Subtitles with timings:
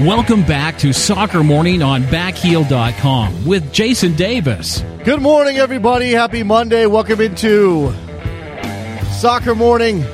[0.00, 4.84] Welcome back to Soccer Morning on Backheel.com with Jason Davis.
[5.02, 6.12] Good morning, everybody.
[6.12, 6.86] Happy Monday.
[6.86, 7.92] Welcome into
[9.18, 10.04] Soccer Morning.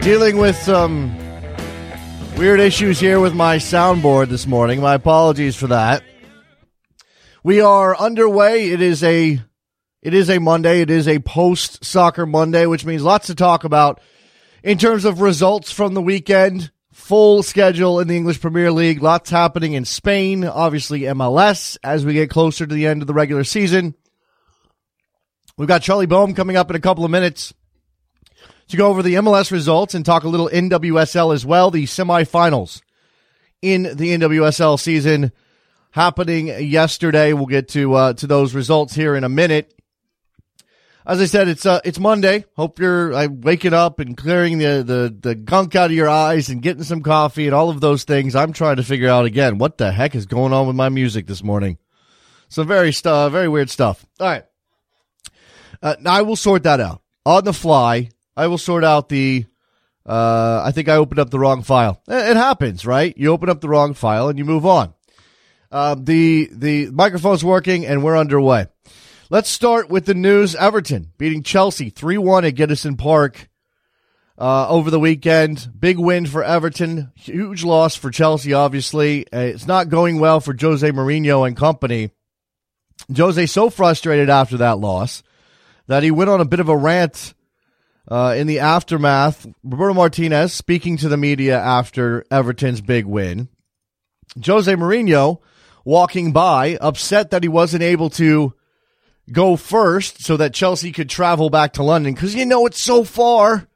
[0.00, 1.12] Dealing with some
[2.36, 4.80] weird issues here with my soundboard this morning.
[4.80, 6.04] My apologies for that.
[7.42, 8.70] We are underway.
[8.70, 9.40] It is a
[10.02, 10.82] it is a Monday.
[10.82, 14.00] It is a post soccer Monday, which means lots to talk about
[14.62, 16.70] in terms of results from the weekend.
[17.10, 19.02] Full schedule in the English Premier League.
[19.02, 20.44] Lots happening in Spain.
[20.44, 23.96] Obviously, MLS as we get closer to the end of the regular season.
[25.56, 27.52] We've got Charlie Boehm coming up in a couple of minutes
[28.68, 31.72] to go over the MLS results and talk a little NWSL as well.
[31.72, 32.80] The semifinals
[33.60, 35.32] in the NWSL season
[35.90, 37.32] happening yesterday.
[37.32, 39.74] We'll get to uh, to those results here in a minute.
[41.06, 42.44] As I said, it's uh, it's Monday.
[42.56, 46.50] Hope you're uh, waking up and clearing the, the the gunk out of your eyes
[46.50, 48.36] and getting some coffee and all of those things.
[48.36, 51.26] I'm trying to figure out again what the heck is going on with my music
[51.26, 51.78] this morning.
[52.48, 54.04] Some very stuff, very weird stuff.
[54.18, 54.44] All right,
[55.82, 58.10] uh, I will sort that out on the fly.
[58.36, 59.46] I will sort out the.
[60.04, 62.02] Uh, I think I opened up the wrong file.
[62.08, 63.16] It, it happens, right?
[63.16, 64.92] You open up the wrong file and you move on.
[65.72, 68.66] Uh, the the microphone's working and we're underway.
[69.32, 70.56] Let's start with the news.
[70.56, 73.48] Everton beating Chelsea 3 1 at Goodison Park
[74.36, 75.70] uh, over the weekend.
[75.78, 77.12] Big win for Everton.
[77.14, 79.32] Huge loss for Chelsea, obviously.
[79.32, 82.10] Uh, it's not going well for Jose Mourinho and company.
[83.16, 85.22] Jose so frustrated after that loss
[85.86, 87.32] that he went on a bit of a rant
[88.08, 89.46] uh, in the aftermath.
[89.62, 93.48] Roberto Martinez speaking to the media after Everton's big win.
[94.44, 95.38] Jose Mourinho
[95.84, 98.54] walking by, upset that he wasn't able to
[99.32, 103.04] go first so that Chelsea could travel back to London because you know it's so
[103.04, 103.66] far.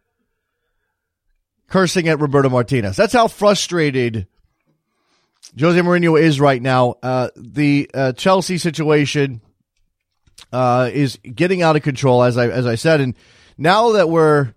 [1.69, 2.97] Cursing at Roberto Martinez.
[2.97, 4.29] That's how frustrated
[5.59, 6.97] Jose Mourinho is right now.
[7.03, 9.41] Uh, the uh, Chelsea situation
[10.53, 13.15] uh, is getting out of control, as I as I said, and
[13.57, 14.55] now that we're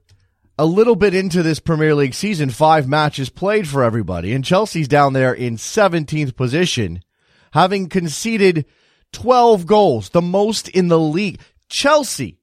[0.59, 4.87] a little bit into this Premier League season, five matches played for everybody, and Chelsea's
[4.87, 7.03] down there in 17th position,
[7.51, 8.65] having conceded
[9.13, 11.39] 12 goals, the most in the league.
[11.69, 12.37] Chelsea,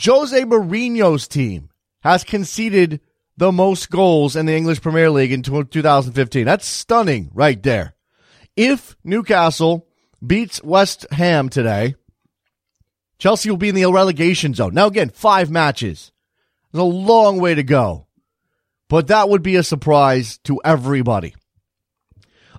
[0.00, 1.70] Jose Mourinho's team,
[2.02, 3.00] has conceded
[3.36, 6.44] the most goals in the English Premier League in 2015.
[6.44, 7.94] That's stunning right there.
[8.56, 9.86] If Newcastle
[10.24, 11.96] beats West Ham today,
[13.18, 14.74] Chelsea will be in the relegation zone.
[14.74, 16.12] Now, again, five matches.
[16.72, 18.06] There's a long way to go.
[18.88, 21.34] But that would be a surprise to everybody.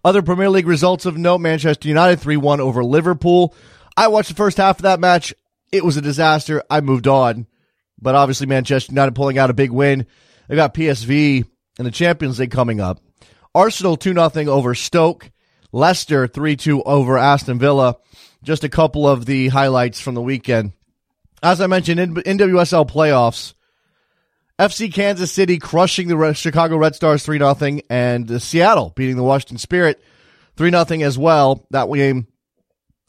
[0.05, 3.55] Other Premier League results of note Manchester United 3 1 over Liverpool.
[3.97, 5.33] I watched the first half of that match.
[5.71, 6.61] It was a disaster.
[6.69, 7.47] I moved on.
[7.99, 10.05] But obviously, Manchester United pulling out a big win.
[10.47, 11.45] They got PSV
[11.79, 12.99] in the Champions League coming up.
[13.55, 15.31] Arsenal 2 0 over Stoke.
[15.71, 17.95] Leicester 3 2 over Aston Villa.
[18.43, 20.73] Just a couple of the highlights from the weekend.
[21.41, 23.54] As I mentioned, in NWSL playoffs,
[24.57, 29.57] FC Kansas City crushing the Chicago Red Stars 3 0 and Seattle beating the Washington
[29.57, 30.01] Spirit
[30.55, 31.65] 3 0 as well.
[31.71, 32.27] That game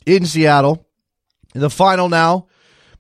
[0.05, 0.87] in Seattle.
[1.55, 2.49] The final now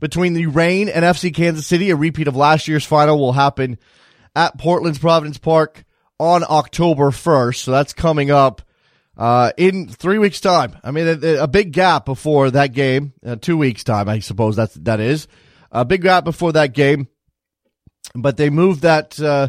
[0.00, 3.78] between the Reign and FC Kansas City, a repeat of last year's final will happen
[4.34, 5.84] at Portland's Providence Park
[6.19, 7.56] on October 1st.
[7.56, 8.62] So that's coming up
[9.16, 10.76] uh, in three weeks' time.
[10.84, 13.12] I mean, a, a big gap before that game.
[13.25, 15.26] Uh, two weeks' time, I suppose that's that is
[15.72, 17.08] a big gap before that game.
[18.22, 19.48] But they moved that uh,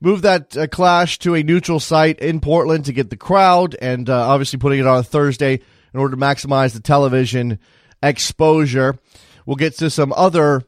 [0.00, 4.08] moved that uh, clash to a neutral site in Portland to get the crowd, and
[4.08, 5.60] uh, obviously putting it on a Thursday
[5.94, 7.58] in order to maximize the television
[8.02, 8.98] exposure.
[9.44, 10.62] We'll get to some other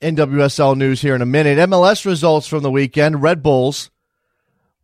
[0.00, 1.58] NWSL news here in a minute.
[1.68, 3.90] MLS results from the weekend: Red Bulls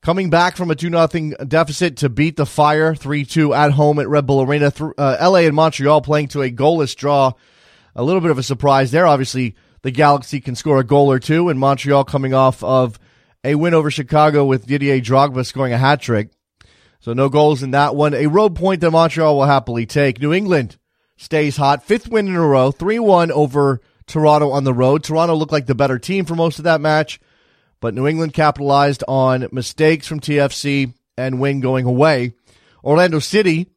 [0.02, 3.98] coming back from a 2 0 deficit to beat the Fire 3 2 at home
[3.98, 4.72] at Red Bull Arena.
[4.78, 7.32] Uh, LA and Montreal playing to a goalless draw.
[7.96, 9.06] A little bit of a surprise there.
[9.06, 12.98] Obviously, the Galaxy can score a goal or two, and Montreal coming off of
[13.44, 16.30] a win over Chicago with Didier Drogba scoring a hat trick.
[17.00, 18.12] So no goals in that one.
[18.12, 20.20] A road point that Montreal will happily take.
[20.20, 20.76] New England
[21.16, 21.82] stays hot.
[21.82, 22.70] Fifth win in a row.
[22.70, 25.02] 3 1 over Toronto on the road.
[25.02, 27.20] Toronto looked like the better team for most of that match,
[27.80, 32.34] but New England capitalized on mistakes from TFC and win going away.
[32.84, 33.68] Orlando City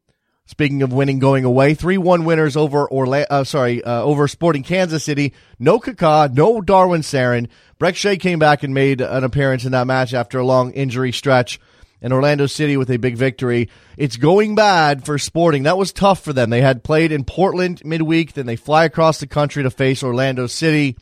[0.46, 5.04] Speaking of winning going away, 3-1 winners over Orla- uh, sorry, uh, over Sporting Kansas
[5.04, 5.34] City.
[5.58, 7.48] No Kaká, no Darwin Cerén.
[7.80, 11.14] Brek Shea came back and made an appearance in that match after a long injury
[11.14, 11.62] stretch.
[12.02, 13.70] And Orlando City with a big victory.
[13.98, 15.64] It's going bad for Sporting.
[15.64, 16.50] That was tough for them.
[16.50, 20.48] They had played in Portland midweek, then they fly across the country to face Orlando
[20.48, 20.98] City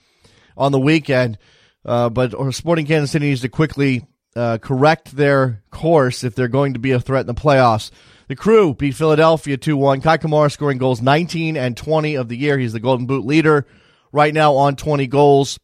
[0.55, 1.39] on the weekend.
[1.83, 4.05] Uh, but Sporting Kansas City needs to quickly
[4.35, 7.89] uh, correct their course if they're going to be a threat in the playoffs.
[8.31, 9.99] The crew beat Philadelphia 2 1.
[9.99, 12.57] Kei Kamara scoring goals 19 and 20 of the year.
[12.57, 13.67] He's the Golden Boot leader
[14.13, 15.59] right now on 20 goals.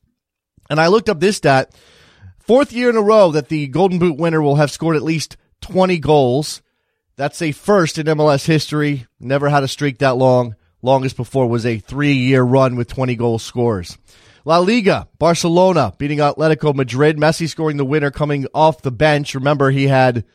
[0.69, 1.73] And I looked up this stat
[2.39, 5.37] fourth year in a row that the Golden Boot winner will have scored at least
[5.61, 6.61] 20 goals.
[7.15, 9.07] That's a first in MLS history.
[9.17, 10.57] Never had a streak that long.
[10.81, 13.97] Longest before was a three year run with 20 goal scores.
[14.43, 17.15] La Liga, Barcelona beating Atletico Madrid.
[17.15, 19.35] Messi scoring the winner coming off the bench.
[19.35, 20.25] Remember, he had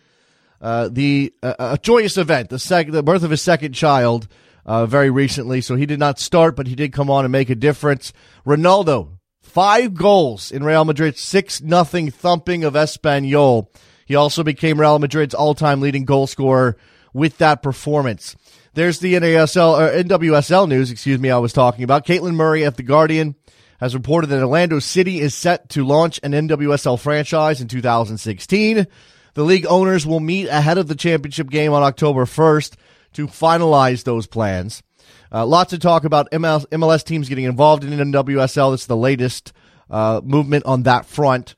[0.63, 4.29] uh, the uh, a joyous event, the sec- the birth of his second child,
[4.65, 5.61] uh, very recently.
[5.61, 8.13] So he did not start, but he did come on and make a difference.
[8.47, 13.67] Ronaldo, five goals in Real Madrid's six nothing thumping of Espanyol.
[14.07, 16.77] He also became Real Madrid's all time leading goal scorer
[17.13, 18.37] with that performance.
[18.75, 22.07] There's the NASL or NWSL news, excuse me, I was talking about.
[22.07, 23.35] Caitlin Murray at the Guardian
[23.81, 28.87] has reported that Orlando City is set to launch an NWSL franchise in 2016.
[29.35, 32.75] The league owners will meet ahead of the championship game on October 1st
[33.15, 34.83] to finalize those plans.
[35.31, 38.73] Uh, lots of talk about MLS, MLS, teams getting involved in NWSL.
[38.73, 39.53] This is the latest
[39.91, 41.55] uh, movement on that front.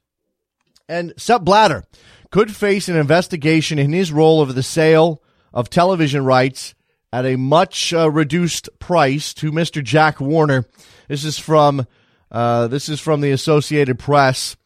[0.89, 1.85] And Sepp Blatter
[2.31, 5.23] could face an investigation in his role over the sale
[5.53, 6.75] of television rights
[7.13, 9.83] at a much uh, reduced price to Mr.
[9.83, 10.67] Jack Warner.
[11.09, 11.87] This is from
[12.31, 14.57] uh, this is from the Associated Press.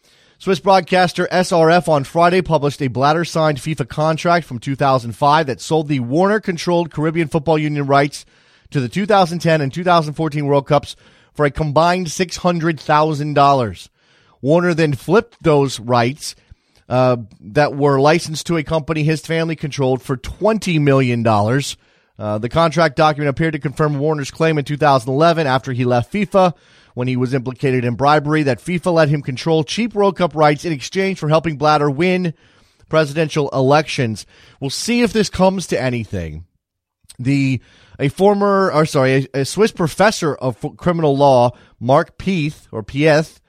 [0.41, 5.89] Swiss broadcaster SRF on Friday published a Blatter signed FIFA contract from 2005 that sold
[5.89, 8.25] the Warner controlled Caribbean Football Union rights
[8.71, 10.95] to the 2010 and 2014 World Cups
[11.35, 13.89] for a combined $600,000.
[14.41, 16.37] Warner then flipped those rights
[16.89, 21.27] uh, that were licensed to a company his family controlled for $20 million.
[22.17, 26.55] Uh, the contract document appeared to confirm Warner's claim in 2011 after he left FIFA
[26.99, 30.65] when he was implicated in bribery that FIFA let him control cheap World Cup rights
[30.65, 32.35] in exchange for helping Blatter win
[32.89, 34.27] presidential elections.
[34.59, 36.45] We'll see if this comes to anything.
[37.17, 37.61] The
[38.01, 43.41] a former, or sorry, a, a Swiss professor of criminal law, Mark Pieth or Pieth,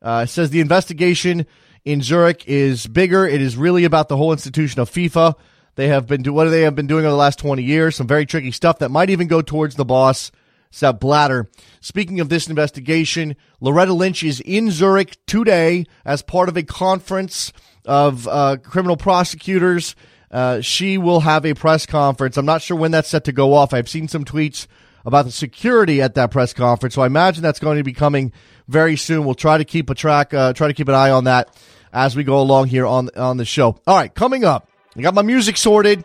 [0.00, 1.46] uh, says the investigation
[1.84, 3.26] in Zurich is bigger.
[3.26, 5.34] It is really about the whole institution of FIFA.
[5.74, 7.96] They have been do what they have been doing over the last twenty years.
[7.96, 10.30] Some very tricky stuff that might even go towards the boss
[10.72, 11.48] Sepp Blatter.
[11.80, 17.52] Speaking of this investigation, Loretta Lynch is in Zurich today as part of a conference
[17.84, 19.94] of uh, criminal prosecutors.
[20.30, 22.36] Uh, she will have a press conference.
[22.36, 23.74] I'm not sure when that's set to go off.
[23.74, 24.66] I've seen some tweets
[25.04, 28.32] about the security at that press conference, so I imagine that's going to be coming
[28.66, 29.24] very soon.
[29.24, 31.54] We'll try to keep a track, uh, try to keep an eye on that
[31.92, 33.78] as we go along here on on the show.
[33.86, 36.04] All right, coming up, I got my music sorted.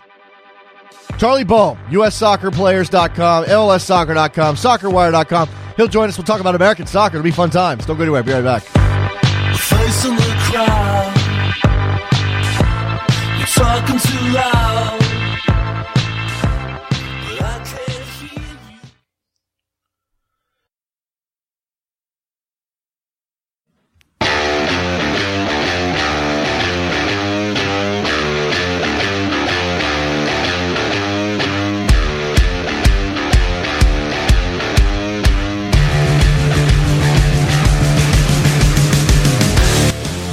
[1.18, 5.50] Charlie Boehm, USSoccerPlayers.com, MLSSoccer.com, SoccerWire.com.
[5.78, 6.18] He'll join us.
[6.18, 7.18] We'll talk about American soccer.
[7.18, 7.86] It'll be fun times.
[7.86, 8.24] Don't go anywhere.
[8.24, 8.64] Be right back.
[9.58, 11.14] Facing the crowd,
[13.38, 15.07] you're talking too loud.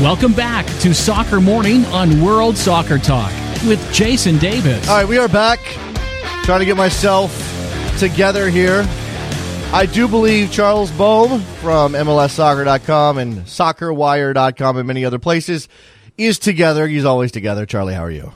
[0.05, 3.33] Welcome back to Soccer Morning on World Soccer Talk
[3.67, 4.87] with Jason Davis.
[4.87, 5.59] All right, we are back.
[6.43, 7.33] Trying to get myself
[7.99, 8.85] together here.
[9.73, 15.71] I do believe Charles Boehm from MLSsoccer.com and SoccerWire.com and many other places
[16.19, 16.87] is together.
[16.87, 17.65] He's always together.
[17.65, 18.35] Charlie, how are you?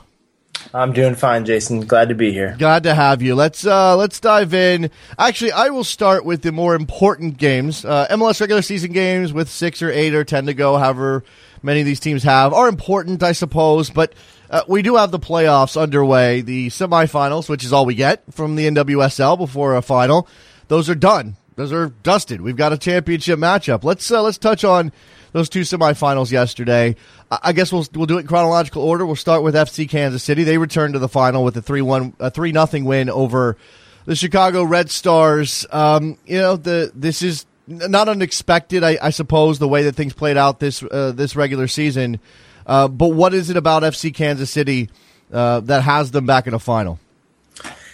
[0.73, 1.81] I'm doing fine, Jason.
[1.81, 2.55] Glad to be here.
[2.57, 3.35] Glad to have you.
[3.35, 4.89] Let's uh, let's dive in.
[5.19, 7.85] Actually, I will start with the more important games.
[7.85, 11.23] Uh, MLS regular season games with six or eight or ten to go, however
[11.61, 13.89] many of these teams have, are important, I suppose.
[13.89, 14.13] But
[14.49, 18.55] uh, we do have the playoffs underway, the semifinals, which is all we get from
[18.55, 20.27] the NWSL before a final.
[20.67, 21.35] Those are done.
[21.55, 22.39] Those are dusted.
[22.41, 23.83] We've got a championship matchup.
[23.83, 24.93] Let's uh, let's touch on
[25.33, 26.95] those two semifinals yesterday.
[27.29, 29.05] I guess we'll we'll do it in chronological order.
[29.05, 30.43] We'll start with FC Kansas City.
[30.43, 33.57] They returned to the final with a three one a three nothing win over
[34.05, 35.65] the Chicago Red Stars.
[35.69, 40.13] Um, you know the this is not unexpected, I, I, suppose, the way that things
[40.13, 42.19] played out this uh, this regular season.
[42.65, 44.89] Uh, but what is it about FC Kansas City
[45.31, 46.99] uh, that has them back in a final?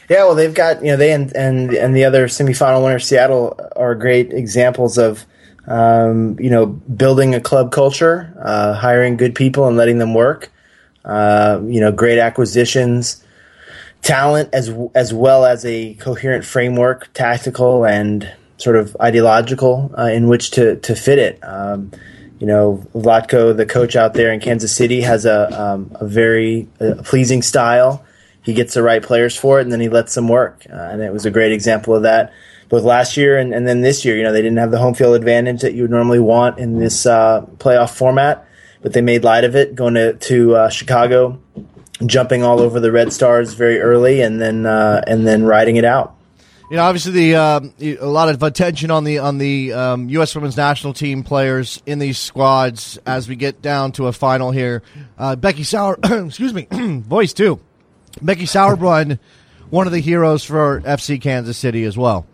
[0.10, 3.60] Yeah, well, they've got you know they and and and the other semifinal winner Seattle
[3.76, 5.26] are great examples of
[5.68, 10.52] um, you know, building a club culture, uh, hiring good people and letting them work.
[11.04, 13.24] Uh, you know, great acquisitions,
[14.02, 20.28] talent as as well as a coherent framework, tactical and sort of ideological uh, in
[20.28, 21.40] which to to fit it.
[21.44, 21.92] Um,
[22.40, 26.68] you know, Vlatko, the coach out there in Kansas City, has a um, a very
[26.80, 28.04] uh, pleasing style.
[28.42, 30.66] He gets the right players for it, and then he lets them work.
[30.70, 32.32] Uh, and it was a great example of that
[32.70, 34.18] both last year and, and then this year.
[34.18, 36.80] You know, they didn't have the home field advantage that you would normally want in
[36.80, 38.48] this uh, playoff format,
[38.82, 41.40] but they made light of it, going to, to uh, Chicago,
[42.06, 45.86] jumping all over the Red Stars very early, and then uh, and then riding it
[45.86, 46.16] out.
[46.70, 50.34] You know, obviously, the uh, a lot of attention on the on the um, U.S.
[50.34, 54.82] Women's National Team players in these squads as we get down to a final here.
[55.16, 57.60] Uh, Becky Sauer, excuse me, voice too.
[58.20, 59.20] Becky Sauerbrunn,
[59.70, 62.26] one of the heroes for FC Kansas City as well.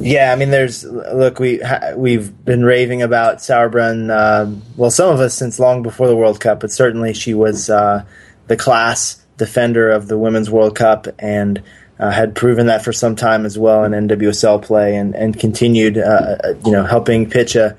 [0.00, 1.60] Yeah, I mean, there's look, we
[1.94, 4.10] we've been raving about Sauerbrunn.
[4.10, 7.70] Uh, well, some of us since long before the World Cup, but certainly she was
[7.70, 8.04] uh,
[8.48, 11.62] the class defender of the Women's World Cup and
[11.98, 15.98] uh, had proven that for some time as well in NWSL play, and and continued,
[15.98, 17.76] uh, uh, you know, helping pitch a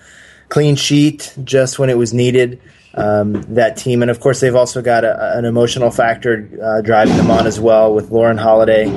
[0.50, 2.62] clean sheet just when it was needed.
[2.96, 7.16] Um, that team, and of course, they've also got a, an emotional factor uh, driving
[7.18, 8.88] them on as well with Lauren Holiday.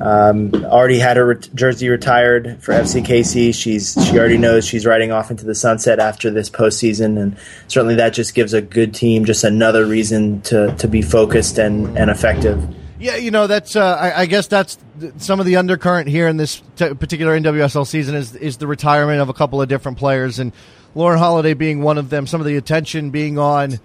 [0.00, 3.54] Um, already had her jersey retired for FCKC.
[3.54, 7.36] She's she already knows she's riding off into the sunset after this postseason, and
[7.68, 11.96] certainly that just gives a good team just another reason to to be focused and
[11.96, 12.73] and effective.
[13.04, 13.76] Yeah, you know that's.
[13.76, 14.78] Uh, I, I, guess that's
[15.18, 19.20] some of the undercurrent here in this t- particular NWSL season is is the retirement
[19.20, 20.54] of a couple of different players, and
[20.94, 22.26] Lauren Holiday being one of them.
[22.26, 23.78] Some of the attention being on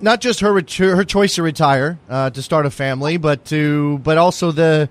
[0.00, 4.18] not just her her choice to retire uh, to start a family, but to but
[4.18, 4.90] also the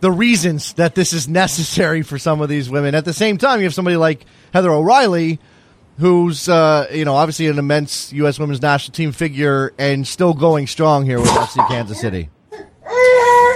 [0.00, 2.96] the reasons that this is necessary for some of these women.
[2.96, 5.38] At the same time, you have somebody like Heather O'Reilly,
[6.00, 8.40] who's uh, you know obviously an immense U.S.
[8.40, 12.28] Women's National Team figure and still going strong here with FC Kansas City.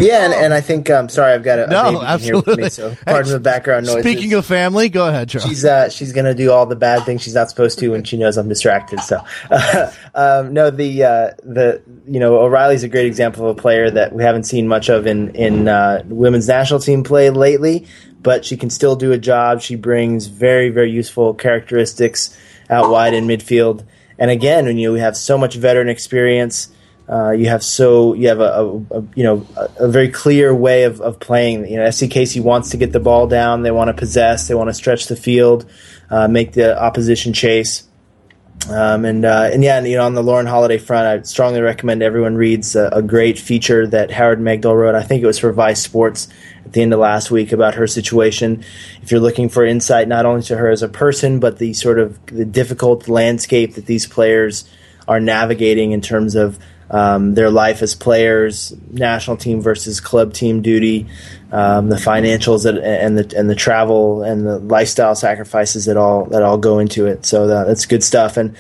[0.02, 2.64] Yeah, and, and I think um, sorry, I've got a, a no, absolutely.
[2.64, 4.00] Me, so pardon hey, the background noise.
[4.00, 5.48] Speaking of family, go ahead, Charles.
[5.48, 8.16] She's uh, she's gonna do all the bad things she's not supposed to when she
[8.16, 9.00] knows I'm distracted.
[9.00, 13.60] So uh, um, no, the uh, the you know O'Reilly's a great example of a
[13.60, 17.86] player that we haven't seen much of in in uh, women's national team play lately,
[18.20, 19.60] but she can still do a job.
[19.60, 22.36] She brings very very useful characteristics
[22.70, 23.84] out wide in midfield.
[24.18, 26.71] And again, when you we have so much veteran experience
[27.08, 30.54] uh, you have so you have a, a, a you know a, a, very clear
[30.54, 31.66] way of, of playing.
[31.66, 33.62] You know, FC KC wants to get the ball down.
[33.62, 34.48] They want to possess.
[34.48, 35.68] They want to stretch the field,
[36.10, 37.88] uh, make the opposition chase.
[38.70, 41.60] Um, and uh, and yeah, and, you know, on the Lauren Holiday front, I strongly
[41.60, 44.94] recommend everyone reads a, a, great feature that Howard Megdal wrote.
[44.94, 46.28] I think it was for Vice Sports
[46.64, 48.64] at the end of last week about her situation.
[49.02, 51.98] If you're looking for insight not only to her as a person, but the sort
[51.98, 54.70] of the difficult landscape that these players
[55.08, 56.56] are navigating in terms of
[56.92, 61.06] um, their life as players, national team versus club team duty,
[61.52, 66.24] um, the financials that, and the and the travel and the lifestyle sacrifices that all
[66.26, 67.26] that all go into it.
[67.26, 68.38] So that, that's good stuff.
[68.38, 68.56] And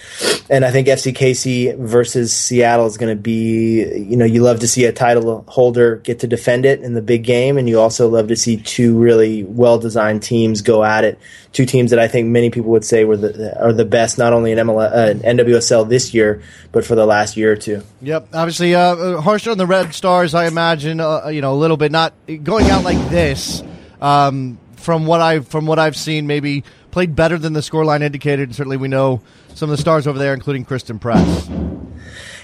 [0.50, 4.68] and I think FCKC versus Seattle is going to be you know you love to
[4.68, 8.08] see a title holder get to defend it in the big game, and you also
[8.08, 11.18] love to see two really well designed teams go at it
[11.52, 14.32] two teams that I think many people would say were the are the best, not
[14.32, 17.82] only in MLS, uh, NWSL this year, but for the last year or two.
[18.00, 20.34] Yep, obviously uh, harsher on the Red Stars.
[20.34, 23.62] I imagine uh, you know a little bit not going out like this.
[24.00, 28.48] Um, from what I from what I've seen, maybe played better than the scoreline indicated.
[28.48, 29.22] And certainly, we know
[29.54, 31.48] some of the stars over there, including Christen Press.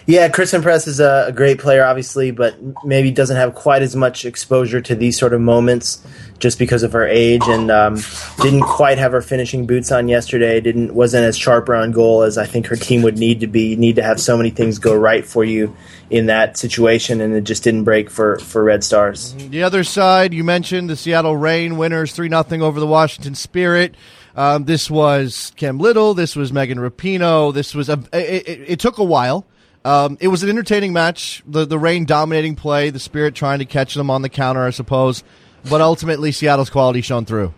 [0.09, 3.95] Yeah, Christen Press is a, a, great player, obviously, but maybe doesn't have quite as
[3.95, 6.03] much exposure to these sort of moments
[6.39, 7.99] just because of her age, and um,
[8.41, 10.63] didn't quite have her finishing boots on yesterday.
[10.63, 13.77] Didn't wasn't as sharp around goal as I think her team would need to be.
[13.77, 15.77] Need to have so many things go right for you
[16.09, 19.35] in that situation, and it just didn't break for for Red Stars.
[19.35, 23.95] The other side, you mentioned the Seattle Reign winners three 0 over the Washington Spirit.
[24.35, 26.15] Um, this was Kim Little.
[26.15, 27.53] This was Megan Rapinoe.
[27.53, 28.03] This was a.
[28.15, 29.45] It, it, it took a while.
[29.85, 31.43] Um, it was an entertaining match.
[31.47, 34.71] The the Reign dominating play, the Spirit trying to catch them on the counter, I
[34.71, 35.23] suppose.
[35.69, 37.53] But ultimately, Seattle's quality shone through.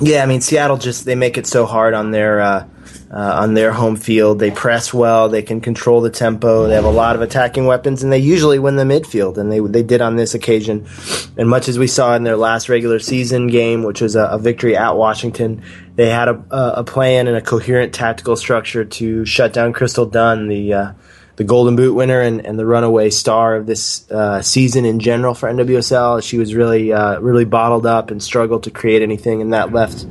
[0.00, 2.66] Yeah, I mean Seattle just they make it so hard on their uh,
[3.12, 4.38] uh, on their home field.
[4.38, 5.28] They press well.
[5.28, 6.68] They can control the tempo.
[6.68, 9.36] They have a lot of attacking weapons, and they usually win the midfield.
[9.36, 10.86] And they they did on this occasion.
[11.36, 14.38] And much as we saw in their last regular season game, which was a, a
[14.38, 15.62] victory at Washington,
[15.96, 20.48] they had a, a, plan and a coherent tactical structure to shut down Crystal Dunn,
[20.48, 20.92] the uh,
[21.36, 25.34] the Golden Boot winner and, and the runaway star of this uh, season in general
[25.34, 26.22] for NWSL.
[26.22, 30.06] She was really uh, really bottled up and struggled to create anything, and that left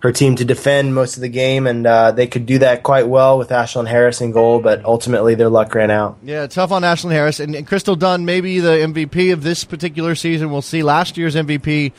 [0.00, 3.08] her team to defend most of the game, and uh, they could do that quite
[3.08, 6.18] well with Ashlyn Harris in goal, but ultimately their luck ran out.
[6.22, 7.40] Yeah, tough on Ashlyn Harris.
[7.40, 10.50] And, and Crystal Dunn, maybe the MVP of this particular season.
[10.50, 11.92] We'll see last year's MVP,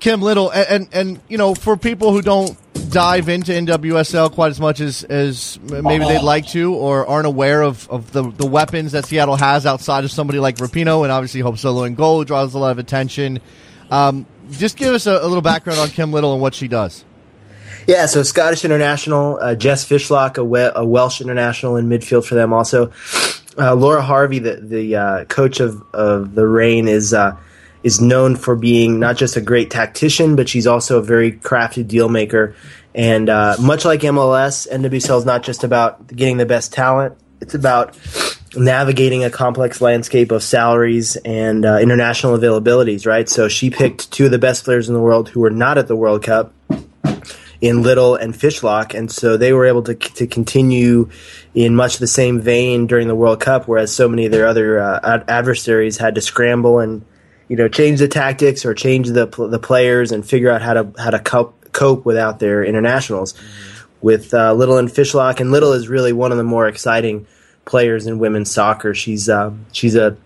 [0.00, 0.50] Kim Little.
[0.50, 2.56] And, and, and, you know, for people who don't
[2.94, 7.60] dive into NWSL quite as much as, as maybe they'd like to or aren't aware
[7.60, 11.40] of, of the, the weapons that Seattle has outside of somebody like Rapinoe and obviously
[11.40, 13.40] Hope Solo in goal draws a lot of attention.
[13.90, 17.04] Um, just give us a, a little background on Kim Little and what she does.
[17.88, 22.36] Yeah, so Scottish international, uh, Jess Fishlock, a, we- a, Welsh international in midfield for
[22.36, 22.92] them also.
[23.58, 27.36] Uh, Laura Harvey, the the uh, coach of, of the Reign, is uh,
[27.84, 31.82] is known for being not just a great tactician, but she's also a very crafty
[31.82, 32.56] deal maker.
[32.94, 37.54] And uh, much like MLS, NWSL is not just about getting the best talent; it's
[37.54, 37.98] about
[38.56, 43.06] navigating a complex landscape of salaries and uh, international availabilities.
[43.06, 43.28] Right.
[43.28, 45.88] So she picked two of the best players in the world who were not at
[45.88, 46.52] the World Cup
[47.60, 51.08] in Little and Fishlock, and so they were able to to continue
[51.54, 54.78] in much the same vein during the World Cup, whereas so many of their other
[54.78, 57.04] uh, ad- adversaries had to scramble and
[57.48, 60.92] you know change the tactics or change the the players and figure out how to
[60.98, 63.34] how to cope, cope without their internationals.
[63.34, 63.70] Mm-hmm.
[64.00, 67.26] With uh, Little and Fishlock, and Little is really one of the more exciting
[67.64, 68.94] players in women's soccer.
[68.94, 70.16] She's uh, she's a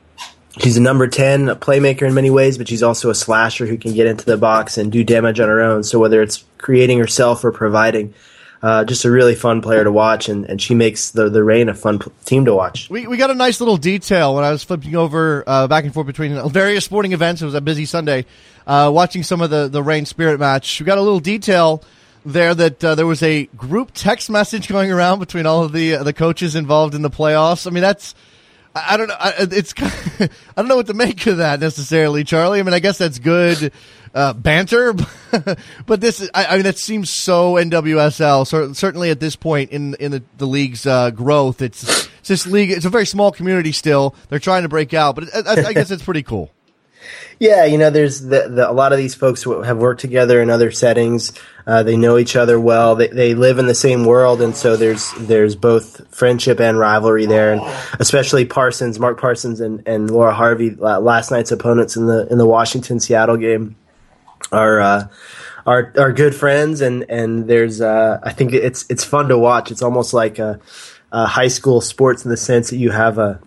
[0.59, 3.79] she's a number 10 a playmaker in many ways, but she's also a slasher who
[3.79, 5.85] can get into the box and do damage on her own.
[5.85, 8.15] So whether it's creating herself or providing,
[8.63, 11.69] uh, just a really fun player to watch, and, and she makes the the Reign
[11.69, 12.91] a fun p- team to watch.
[12.91, 15.95] We, we got a nice little detail when I was flipping over uh, back and
[15.95, 17.41] forth between various sporting events.
[17.41, 18.27] It was a busy Sunday,
[18.67, 20.81] uh, watching some of the the Reign Spirit match.
[20.81, 21.85] We got a little detail
[22.27, 25.97] there that uh, there was a group text message going around between all of the
[25.97, 27.67] uh, the coaches involved in the playoffs.
[27.67, 28.17] I mean, that's
[28.75, 29.17] I, don't know.
[29.21, 29.73] it's
[30.21, 32.59] I don't know what to make of that necessarily, Charlie.
[32.59, 33.73] I mean, I guess that's good
[34.15, 34.93] uh, banter,
[35.87, 38.47] but this is, I, I, mean, that seems so NWSL.
[38.47, 42.47] So, certainly at this point in in the, the league's uh, growth, it's, it's this
[42.47, 42.71] league.
[42.71, 44.15] It's a very small community still.
[44.29, 46.53] They're trying to break out, but I, I guess it's pretty cool.
[47.41, 50.43] Yeah, you know, there's the, the, a lot of these folks who have worked together
[50.43, 51.33] in other settings.
[51.67, 52.97] Uh, they know each other well.
[52.97, 57.27] They, they live in the same world, and so there's there's both friendship and rivalry
[57.27, 57.53] there.
[57.53, 57.63] And
[58.01, 62.39] especially Parsons, Mark Parsons, and, and Laura Harvey, uh, last night's opponents in the in
[62.39, 63.77] the Washington Seattle game,
[64.53, 65.09] are uh,
[65.67, 66.81] are good friends.
[66.81, 69.71] And and there's uh, I think it's it's fun to watch.
[69.71, 70.61] It's almost like a,
[71.13, 73.41] a high school sports in the sense that you have a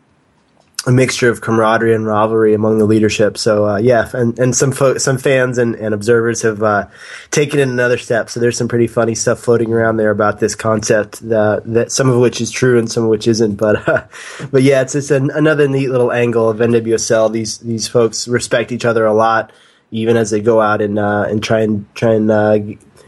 [0.88, 3.38] a mixture of camaraderie and rivalry among the leadership.
[3.38, 6.88] So uh, yeah, and and some fo- some fans and, and observers have uh,
[7.30, 8.30] taken it another step.
[8.30, 12.10] So there's some pretty funny stuff floating around there about this concept that, that some
[12.10, 13.56] of which is true and some of which isn't.
[13.56, 14.06] But uh,
[14.50, 17.32] but yeah, it's just an, another neat little angle of NWSL.
[17.32, 19.52] These these folks respect each other a lot,
[19.92, 22.58] even as they go out and uh, and try and try and uh,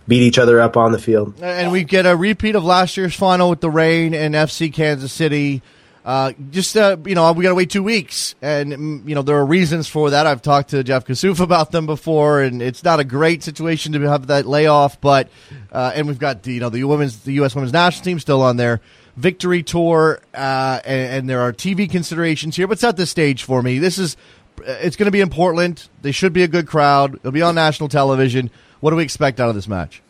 [0.08, 1.41] beat each other up on the field.
[1.41, 5.12] And we get a repeat of last year's final with the Reign and FC Kansas
[5.12, 5.62] City.
[6.06, 9.22] Uh, just uh, you know, we got to wait two weeks, and mm, you know
[9.22, 10.28] there are reasons for that.
[10.28, 14.02] I've talked to Jeff Kassouf about them before, and it's not a great situation to
[14.02, 15.00] have that layoff.
[15.00, 15.30] But
[15.72, 17.56] uh, and we've got you know the women's the U.S.
[17.56, 18.82] women's national team still on their
[19.15, 22.67] victory tour, uh, and, and, there are TV considerations here.
[22.67, 23.80] But set the stage for me.
[23.80, 24.17] This is
[24.60, 25.88] it's going to be in Portland.
[26.02, 27.16] They should be a good crowd.
[27.16, 28.50] It'll be on national television.
[28.80, 30.02] What do we expect out of this match?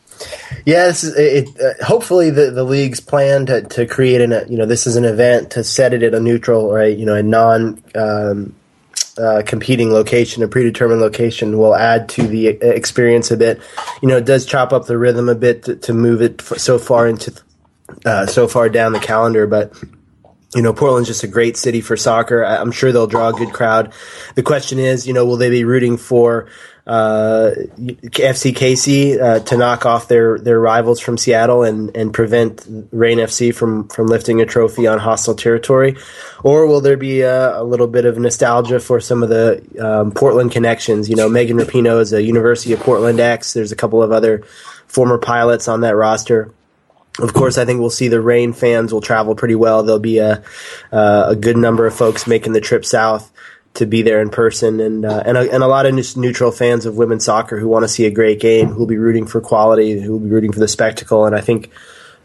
[0.66, 1.50] This it.
[1.60, 5.06] Uh, hopefully, the the league's plan to to create an you know this is an
[5.06, 7.84] event to set it at a neutral or a you know a non.
[7.96, 8.56] Um,
[9.16, 13.62] uh, competing location, a predetermined location, will add to the uh, experience a bit.
[14.02, 16.80] You know, it does chop up the rhythm a bit to, to move it so
[16.80, 17.32] far into
[18.06, 19.74] uh, so far down the calendar, but
[20.56, 22.44] you know, Portland's just a great city for soccer.
[22.44, 23.94] I'm sure they'll draw a good crowd.
[24.36, 26.48] The question is, you know, will they be rooting for
[26.86, 32.66] uh, FC KC uh, to knock off their, their rivals from Seattle and, and prevent
[32.92, 35.96] Reign FC from, from lifting a trophy on hostile territory?
[36.44, 40.12] Or will there be a, a little bit of nostalgia for some of the um,
[40.12, 41.10] Portland connections?
[41.10, 43.54] You know, Megan Rapinoe is a University of Portland ex.
[43.54, 44.44] There's a couple of other
[44.88, 46.52] former pilots on that roster
[47.20, 49.84] of course, I think we'll see the Reign fans will travel pretty well.
[49.84, 50.44] There'll be a
[50.92, 53.32] uh, a good number of folks making the trip south
[53.76, 56.86] to be there in person, and uh, and, a, and a lot of neutral fans
[56.86, 59.42] of women's soccer who want to see a great game, who will be rooting for
[59.42, 61.72] quality, who will be rooting for the spectacle, and I think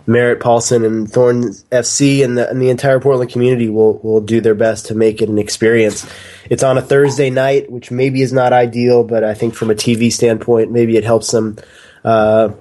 [0.07, 4.41] Merritt Paulson and Thorn FC and the and the entire Portland community will will do
[4.41, 6.11] their best to make it an experience.
[6.49, 9.75] It's on a Thursday night, which maybe is not ideal, but I think from a
[9.75, 11.59] TV standpoint, maybe it helps them.
[12.03, 12.53] Uh,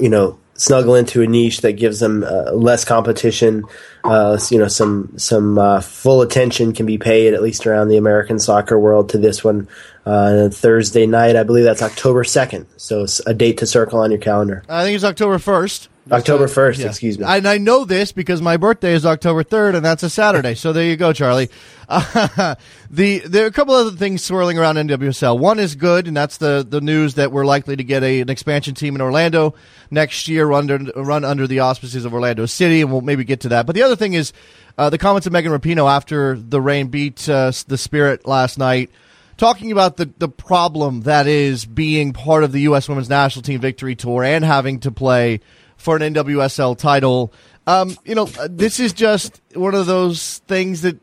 [0.00, 3.64] you know snuggle into a niche that gives them uh, less competition.
[4.04, 7.96] Uh, you know, some some uh, full attention can be paid at least around the
[7.96, 9.68] American soccer world to this one
[10.06, 11.36] uh, Thursday night.
[11.36, 12.66] I believe that's October second.
[12.76, 14.62] So it's a date to circle on your calendar.
[14.68, 15.88] I think it's October first.
[16.10, 16.88] October first, yeah.
[16.88, 17.24] excuse me.
[17.26, 20.54] And I know this because my birthday is October third, and that's a Saturday.
[20.54, 21.48] so there you go, Charlie.
[21.88, 22.54] Uh,
[22.90, 25.38] the there are a couple other things swirling around NWSL.
[25.38, 28.28] One is good, and that's the the news that we're likely to get a, an
[28.28, 29.54] expansion team in Orlando
[29.90, 33.48] next year, under run under the auspices of Orlando City, and we'll maybe get to
[33.50, 33.64] that.
[33.64, 34.34] But the other thing is
[34.76, 38.90] uh, the comments of Megan Rapinoe after the Reign beat uh, the Spirit last night
[39.36, 42.88] talking about the, the problem that is being part of the U.S.
[42.88, 45.40] Women's National Team Victory Tour and having to play
[45.76, 47.32] for an NWSL title.
[47.66, 50.98] Um, you know, this is just one of those things that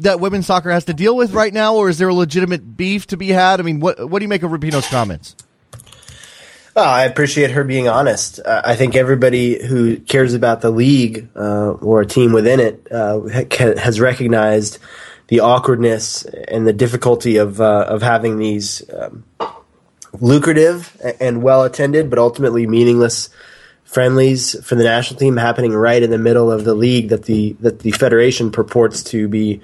[0.00, 3.06] that women's soccer has to deal with right now, or is there a legitimate beef
[3.06, 3.58] to be had?
[3.58, 5.34] I mean, what what do you make of Rapinoe's comments?
[6.74, 8.40] I appreciate her being honest.
[8.40, 12.90] Uh, I think everybody who cares about the league uh, or a team within it
[12.90, 13.20] uh,
[13.78, 14.78] has recognized
[15.28, 19.24] the awkwardness and the difficulty of uh, of having these um,
[20.20, 23.30] lucrative and well attended, but ultimately meaningless
[23.84, 27.52] friendlies for the national team happening right in the middle of the league that the
[27.60, 29.60] that the federation purports to be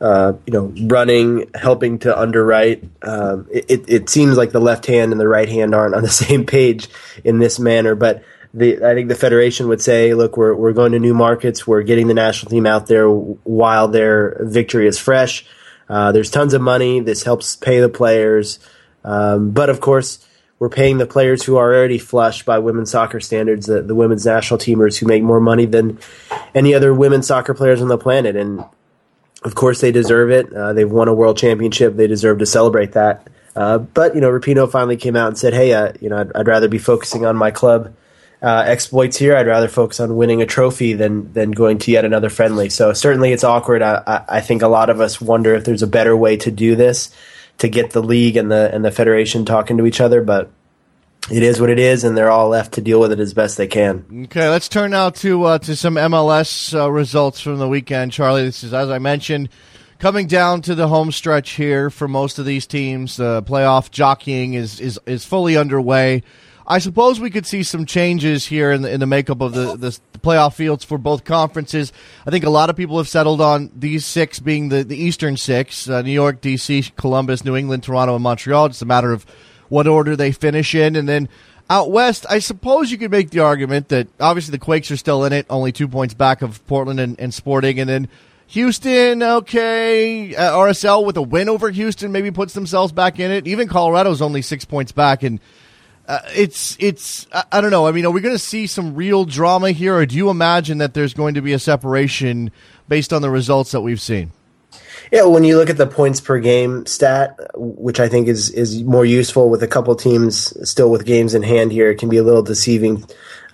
[0.00, 2.84] uh, you know running helping to underwrite.
[3.02, 6.08] Um, it, it seems like the left hand and the right hand aren't on the
[6.24, 6.88] same page
[7.24, 10.92] in this manner but the, I think the federation would say, look, we're, we're going
[10.92, 11.66] to new markets.
[11.66, 15.46] We're getting the national team out there while their victory is fresh.
[15.88, 17.00] Uh, there's tons of money.
[17.00, 18.58] This helps pay the players.
[19.04, 20.24] Um, but of course,
[20.58, 24.26] we're paying the players who are already flush by women's soccer standards, the, the women's
[24.26, 25.98] national teamers who make more money than
[26.54, 28.36] any other women's soccer players on the planet.
[28.36, 28.64] And
[29.42, 30.52] of course, they deserve it.
[30.52, 31.96] Uh, they've won a world championship.
[31.96, 33.26] They deserve to celebrate that.
[33.56, 36.32] Uh, but you know, Rapinoe finally came out and said, "Hey, uh, you know, I'd,
[36.36, 37.92] I'd, rather be focusing on my club
[38.42, 39.36] uh, exploits here.
[39.36, 42.92] I'd rather focus on winning a trophy than than going to yet another friendly." So
[42.92, 43.82] certainly, it's awkward.
[43.82, 46.76] I, I think a lot of us wonder if there's a better way to do
[46.76, 47.14] this
[47.58, 50.50] to get the league and the and the federation talking to each other, but
[51.30, 53.56] it is what it is, and they're all left to deal with it as best
[53.56, 54.04] they can.
[54.24, 58.44] Okay, let's turn now to uh, to some MLS uh, results from the weekend, Charlie.
[58.44, 59.50] This is, as I mentioned,
[59.98, 63.16] coming down to the home stretch here for most of these teams.
[63.18, 66.22] The playoff jockeying is is is fully underway.
[66.66, 69.76] I suppose we could see some changes here in the, in the makeup of the,
[69.76, 71.94] the, playoff fields for both conferences.
[72.26, 75.38] I think a lot of people have settled on these six being the, the Eastern
[75.38, 78.66] six uh, New York, D.C., Columbus, New England, Toronto, and Montreal.
[78.66, 79.24] It's a matter of
[79.70, 80.94] what order they finish in.
[80.94, 81.28] And then
[81.70, 85.24] out west, I suppose you could make the argument that obviously the Quakes are still
[85.24, 87.80] in it, only two points back of Portland and, and Sporting.
[87.80, 88.08] And then
[88.48, 93.46] Houston, okay, uh, RSL with a win over Houston maybe puts themselves back in it.
[93.46, 95.22] Even Colorado's only six points back.
[95.22, 95.38] And
[96.10, 97.86] uh, it's it's I, I, don't know.
[97.86, 100.78] I mean, are we going to see some real drama here, or do you imagine
[100.78, 102.50] that there's going to be a separation
[102.88, 104.32] based on the results that we've seen?
[105.12, 108.82] Yeah, when you look at the points per game stat, which I think is is
[108.82, 112.16] more useful with a couple teams still with games in hand here, it can be
[112.16, 113.04] a little deceiving.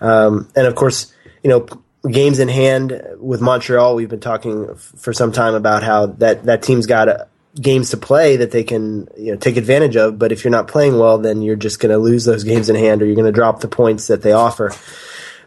[0.00, 1.12] Um, and of course,
[1.44, 1.66] you know,
[2.10, 6.62] games in hand with Montreal, we've been talking for some time about how that that
[6.62, 7.28] team's got a,
[7.60, 10.18] games to play that they can you know take advantage of.
[10.18, 12.76] But if you're not playing well, then you're just going to lose those games in
[12.76, 14.72] hand, or you're going to drop the points that they offer.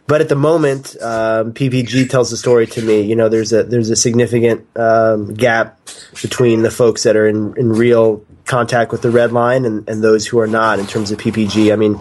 [0.06, 3.02] But at the moment, um, PPG tells the story to me.
[3.02, 5.78] You know, there's a there's a significant um, gap
[6.20, 10.02] between the folks that are in, in real contact with the red line and, and
[10.02, 11.72] those who are not in terms of PPG.
[11.72, 12.00] I mean,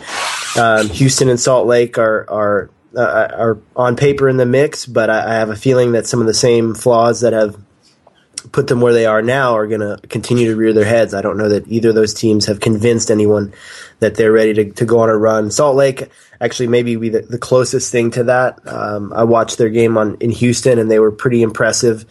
[0.57, 5.11] um, Houston and Salt Lake are are uh, are on paper in the mix, but
[5.11, 7.55] I, I have a feeling that some of the same flaws that have
[8.51, 11.13] put them where they are now are going to continue to rear their heads.
[11.13, 13.53] I don't know that either of those teams have convinced anyone
[13.99, 15.51] that they're ready to, to go on a run.
[15.51, 16.09] Salt Lake
[16.41, 18.59] actually maybe be the, the closest thing to that.
[18.67, 22.05] Um, I watched their game on in Houston and they were pretty impressive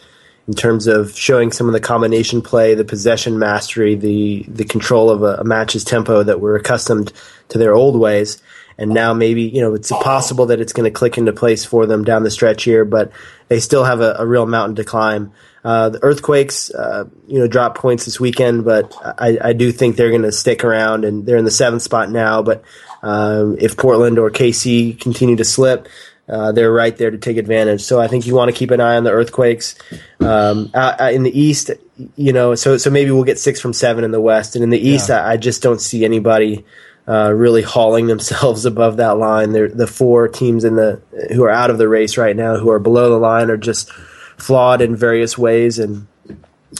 [0.49, 5.11] in terms of showing some of the combination play, the possession mastery, the the control
[5.11, 7.13] of a, a match's tempo that we're accustomed
[7.49, 8.41] to their old ways.
[8.75, 11.85] And now maybe you know it's possible that it's going to click into place for
[11.85, 13.11] them down the stretch here, but
[13.47, 15.33] they still have a, a real mountain to climb.
[15.63, 19.97] Uh, the earthquakes, uh, you know, drop points this weekend, but I, I do think
[19.97, 22.41] they're going to stick around, and they're in the seventh spot now.
[22.41, 22.63] But
[23.03, 25.87] um, if Portland or KC continue to slip,
[26.29, 27.81] uh, they're right there to take advantage.
[27.81, 29.75] So I think you want to keep an eye on the earthquakes
[30.19, 30.71] um,
[31.11, 31.71] in the East.
[32.15, 34.69] You know, so so maybe we'll get six from seven in the West, and in
[34.69, 35.25] the East, yeah.
[35.25, 36.63] I, I, just don't see anybody
[37.05, 39.51] uh, really hauling themselves above that line.
[39.51, 41.01] They're, the four teams in the
[41.33, 43.91] who are out of the race right now, who are below the line, are just
[44.39, 46.07] flawed in various ways, and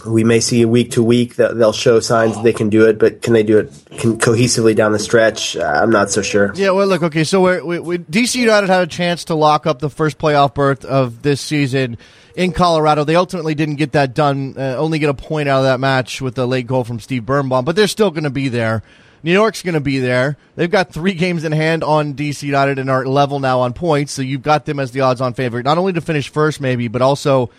[0.06, 3.22] we may see week to week that they'll show signs they can do it, but
[3.22, 5.58] can they do it cohesively down the stretch?
[5.58, 6.54] Uh, I'm not so sure.
[6.56, 9.65] Yeah, well, look, okay, so we're, we, we, DC United had a chance to lock
[9.65, 11.98] up the first playoff berth of this season
[12.36, 13.04] in Colorado.
[13.04, 16.22] They ultimately didn't get that done, uh, only get a point out of that match
[16.22, 18.84] with the late goal from Steve Birnbaum, but they're still going to be there.
[19.23, 20.38] New York's going to be there.
[20.55, 24.13] They've got three games in hand on DC United and are level now on points,
[24.13, 26.88] so you've got them as the odds on favorite, not only to finish first, maybe,
[26.88, 27.49] but also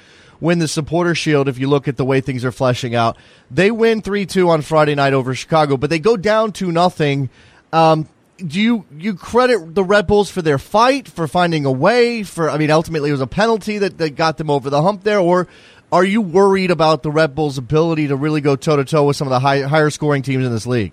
[0.41, 3.17] win the supporter shield if you look at the way things are fleshing out.
[3.51, 7.29] They win 3 2 on Friday night over Chicago, but they go down 2 nothing.
[7.73, 12.23] Um, do you you credit the Red Bulls for their fight, for finding a way?
[12.23, 15.03] For I mean, ultimately it was a penalty that, that got them over the hump
[15.03, 15.47] there, or
[15.93, 19.17] are you worried about the Red Bulls' ability to really go toe to toe with
[19.17, 20.93] some of the high, higher scoring teams in this league?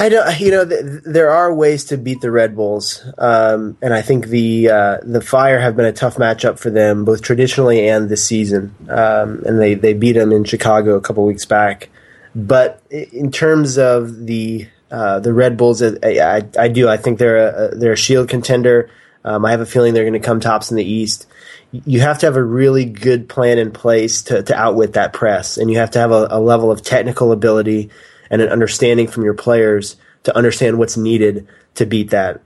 [0.00, 0.40] I don't.
[0.40, 4.28] You know, th- there are ways to beat the Red Bulls, um, and I think
[4.28, 8.24] the uh, the Fire have been a tough matchup for them, both traditionally and this
[8.24, 8.74] season.
[8.88, 11.90] Um, and they they beat them in Chicago a couple weeks back.
[12.34, 16.88] But in terms of the uh, the Red Bulls, I, I, I, do.
[16.88, 18.88] I think they're a they're a Shield contender.
[19.22, 21.26] Um, I have a feeling they're going to come tops in the East.
[21.72, 25.58] You have to have a really good plan in place to, to outwit that press,
[25.58, 27.90] and you have to have a, a level of technical ability
[28.30, 32.40] and an understanding from your players to understand what's needed to beat that.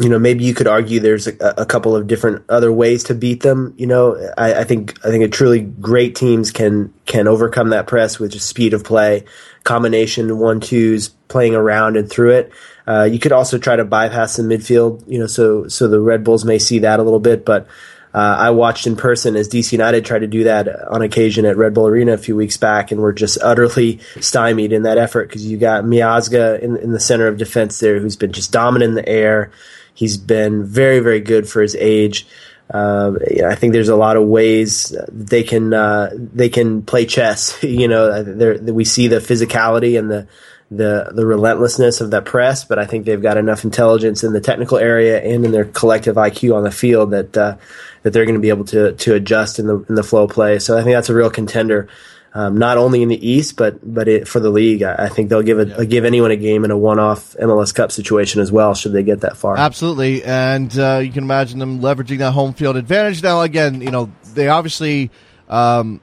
[0.00, 3.14] You know, maybe you could argue there's a, a couple of different other ways to
[3.14, 3.74] beat them.
[3.76, 7.86] You know, I, I, think I think a truly great teams can can overcome that
[7.86, 9.24] press with just speed of play,
[9.64, 12.52] combination one twos, playing around and through it.
[12.86, 15.04] Uh, you could also try to bypass the midfield.
[15.06, 17.68] You know, so so the Red Bulls may see that a little bit, but
[18.14, 21.56] uh, I watched in person as DC United tried to do that on occasion at
[21.56, 25.28] Red Bull Arena a few weeks back, and were just utterly stymied in that effort
[25.28, 28.90] because you got Miazga in, in the center of defense there, who's been just dominant
[28.90, 29.50] in the air.
[29.94, 32.26] He's been very, very good for his age.
[32.72, 33.12] Uh,
[33.44, 37.62] I think there's a lot of ways they can uh, they can play chess.
[37.62, 38.22] you know,
[38.62, 40.28] we see the physicality and the
[40.76, 44.40] the the relentlessness of that press, but I think they've got enough intelligence in the
[44.40, 47.56] technical area and in their collective IQ on the field that uh,
[48.02, 50.58] that they're going to be able to to adjust in the in the flow play.
[50.58, 51.88] So I think that's a real contender.
[52.34, 55.28] Um, not only in the East, but but it, for the league, I, I think
[55.28, 58.72] they'll give it give anyone a game in a one-off MLS Cup situation as well,
[58.74, 59.58] should they get that far.
[59.58, 63.22] Absolutely, and uh, you can imagine them leveraging that home field advantage.
[63.22, 65.10] Now, again, you know they obviously
[65.50, 66.00] um,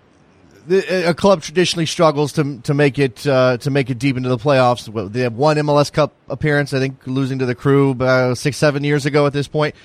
[0.70, 4.38] a club traditionally struggles to to make it uh, to make it deep into the
[4.38, 5.12] playoffs.
[5.12, 8.84] They have one MLS Cup appearance, I think, losing to the Crew uh, six seven
[8.84, 9.76] years ago at this point.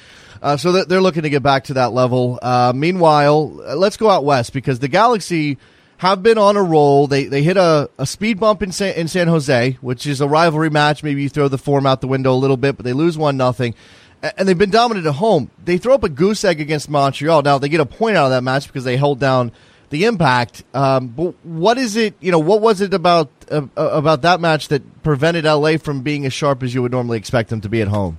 [0.43, 2.39] Uh, so they're looking to get back to that level.
[2.43, 5.57] Uh, meanwhile, uh, let's go out west because the Galaxy
[5.97, 7.07] have been on a roll.
[7.07, 10.29] They they hit a, a speed bump in San, in San Jose, which is a
[10.29, 11.03] rivalry match.
[11.03, 13.37] Maybe you throw the form out the window a little bit, but they lose one
[13.37, 13.75] nothing.
[14.23, 15.51] And they've been dominant at home.
[15.63, 17.43] They throw up a goose egg against Montreal.
[17.43, 19.53] Now they get a point out of that match because they held down
[19.95, 20.65] the impact.
[20.75, 22.15] Um, but what is it?
[22.21, 26.27] You know, what was it about uh, about that match that prevented LA from being
[26.27, 28.19] as sharp as you would normally expect them to be at home?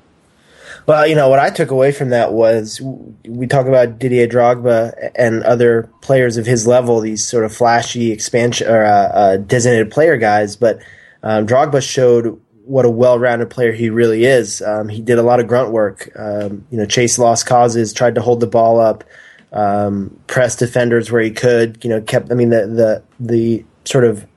[0.87, 2.79] Well, you know, what I took away from that was
[3.27, 8.11] we talk about Didier Drogba and other players of his level, these sort of flashy
[8.11, 10.79] expansion or uh, uh, designated player guys, but
[11.23, 14.61] um, Drogba showed what a well-rounded player he really is.
[14.61, 16.09] Um, he did a lot of grunt work.
[16.15, 19.03] Um, you know, chase lost causes, tried to hold the ball up,
[19.55, 21.83] um, press defenders where he could.
[21.83, 22.31] You know, kept.
[22.31, 24.27] I mean, the the the sort of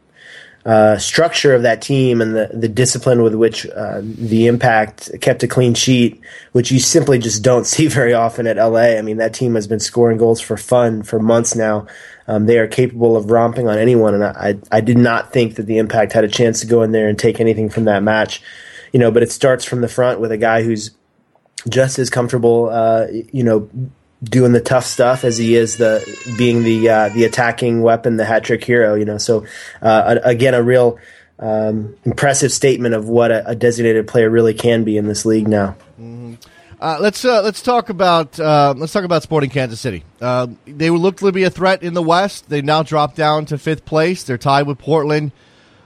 [0.65, 5.43] uh, structure of that team and the, the discipline with which uh, the impact kept
[5.43, 6.21] a clean sheet,
[6.53, 8.99] which you simply just don't see very often at LA.
[8.99, 11.87] I mean, that team has been scoring goals for fun for months now.
[12.27, 15.65] Um, they are capable of romping on anyone, and I, I did not think that
[15.65, 18.43] the impact had a chance to go in there and take anything from that match.
[18.93, 20.91] You know, but it starts from the front with a guy who's
[21.69, 23.71] just as comfortable, uh, you know,
[24.23, 26.05] doing the tough stuff as he is the
[26.37, 28.95] being the uh, the attacking weapon, the hat trick hero.
[28.95, 29.47] You know, so
[29.81, 30.99] uh, again, a real
[31.39, 35.47] um, impressive statement of what a, a, designated player really can be in this league
[35.47, 35.77] now.
[36.01, 36.35] Mm-hmm.
[36.81, 40.05] Uh, let's uh, let's talk about uh, let's talk about Sporting Kansas City.
[40.21, 42.49] Uh, they looked to be a threat in the West.
[42.49, 44.23] They now dropped down to fifth place.
[44.23, 45.33] They're tied with Portland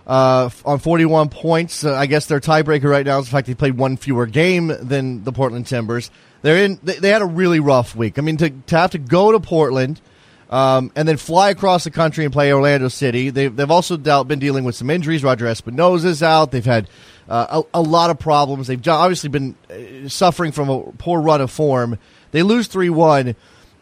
[0.07, 1.85] uh, on 41 points.
[1.85, 4.73] Uh, I guess their tiebreaker right now is the fact they played one fewer game
[4.81, 6.11] than the Portland Timbers.
[6.43, 6.81] They're in.
[6.83, 8.19] They, they had a really rough week.
[8.19, 10.01] I mean, to, to have to go to Portland
[10.51, 13.31] um, and then fly across the country and play Orlando City.
[13.31, 15.25] They've they've also dealt, been dealing with some injuries.
[15.25, 16.51] Roger Espinoza's out.
[16.51, 16.88] They've had
[17.29, 18.67] uh, a, a, lot of problems.
[18.67, 21.99] They've obviously been uh, suffering from a poor run of form.
[22.33, 23.35] They lose three one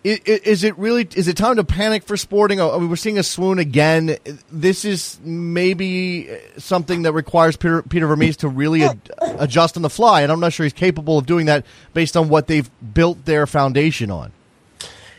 [0.03, 2.61] is it really is it time to panic for sporting?
[2.61, 4.17] I mean, we're seeing a swoon again.
[4.51, 9.91] This is maybe something that requires peter, peter vermes to really ad, adjust on the
[9.91, 13.25] fly and i'm not sure he's capable of doing that based on what they've built
[13.27, 14.33] their foundation on.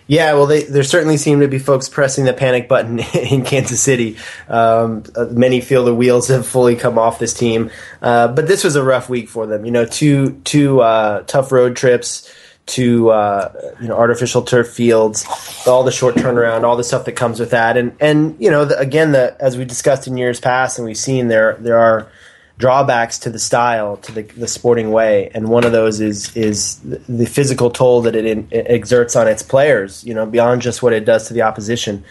[0.08, 3.80] Yeah, well, they, there certainly seem to be folks pressing the panic button in Kansas
[3.80, 4.18] City.
[4.50, 8.64] Um, uh, many feel the wheels have fully come off this team, uh, but this
[8.64, 9.64] was a rough week for them.
[9.64, 12.30] You know, two two uh, tough road trips
[12.72, 15.26] to uh, you know artificial turf fields,
[15.68, 18.66] all the short turnaround, all the stuff that comes with that, and and you know
[18.66, 22.10] the, again, the, as we discussed in years past, and we've seen there there are
[22.58, 26.80] drawbacks to the style, to the, the sporting way, and one of those is is
[26.80, 30.04] the physical toll that it, in, it exerts on its players.
[30.06, 32.06] You know, beyond just what it does to the opposition.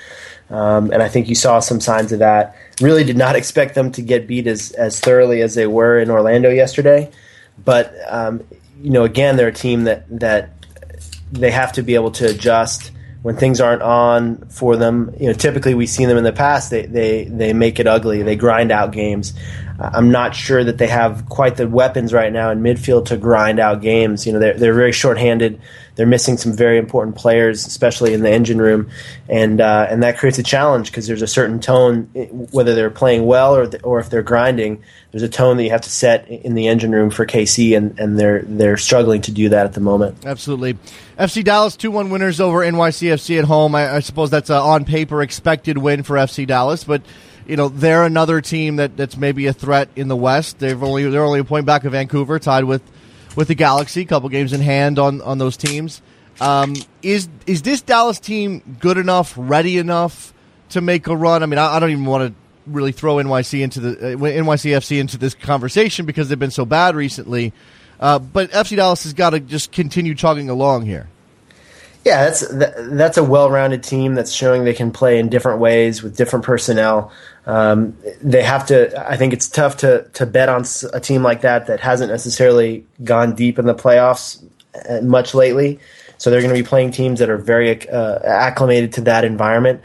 [0.51, 2.57] Um, and I think you saw some signs of that.
[2.81, 6.11] Really did not expect them to get beat as, as thoroughly as they were in
[6.11, 7.11] Orlando yesterday.
[7.65, 8.43] But um,
[8.83, 10.51] you know, again, they're a team that that
[11.33, 12.91] they have to be able to adjust
[13.23, 15.15] when things aren't on for them.
[15.19, 16.71] You know, typically we've seen them in the past.
[16.71, 18.23] They they they make it ugly.
[18.23, 19.35] They grind out games.
[19.81, 23.59] I'm not sure that they have quite the weapons right now in midfield to grind
[23.59, 24.27] out games.
[24.27, 25.61] You know, they're they're very shorthanded.
[25.97, 28.91] They're missing some very important players, especially in the engine room,
[29.29, 32.05] and uh, and that creates a challenge because there's a certain tone,
[32.53, 34.83] whether they're playing well or or if they're grinding.
[35.13, 37.99] There's a tone that you have to set in the engine room for KC, and,
[37.99, 40.25] and they're they're struggling to do that at the moment.
[40.25, 40.77] Absolutely,
[41.19, 43.75] FC Dallas two one winners over NYCFC at home.
[43.75, 47.03] I, I suppose that's an on paper expected win for FC Dallas, but
[47.51, 50.61] you know they're another team that, that's maybe a threat in the West.
[50.61, 52.81] They've only they're only a point back of Vancouver, tied with
[53.35, 56.01] with the Galaxy, a couple games in hand on on those teams.
[56.41, 60.33] Um, is is this Dallas team good enough, ready enough
[60.71, 61.43] to make a run?
[61.43, 62.35] I mean, I, I don't even want to
[62.71, 66.95] really throw NYC into the uh, NYCFC into this conversation because they've been so bad
[66.95, 67.53] recently.
[67.99, 71.09] Uh, but FC Dallas has got to just continue chugging along here.
[72.05, 76.17] Yeah, that's that's a well-rounded team that's showing they can play in different ways with
[76.17, 77.13] different personnel.
[77.45, 79.11] Um, they have to.
[79.11, 82.87] I think it's tough to to bet on a team like that that hasn't necessarily
[83.05, 84.43] gone deep in the playoffs
[84.89, 85.79] uh, much lately.
[86.17, 89.83] So they're going to be playing teams that are very uh, acclimated to that environment.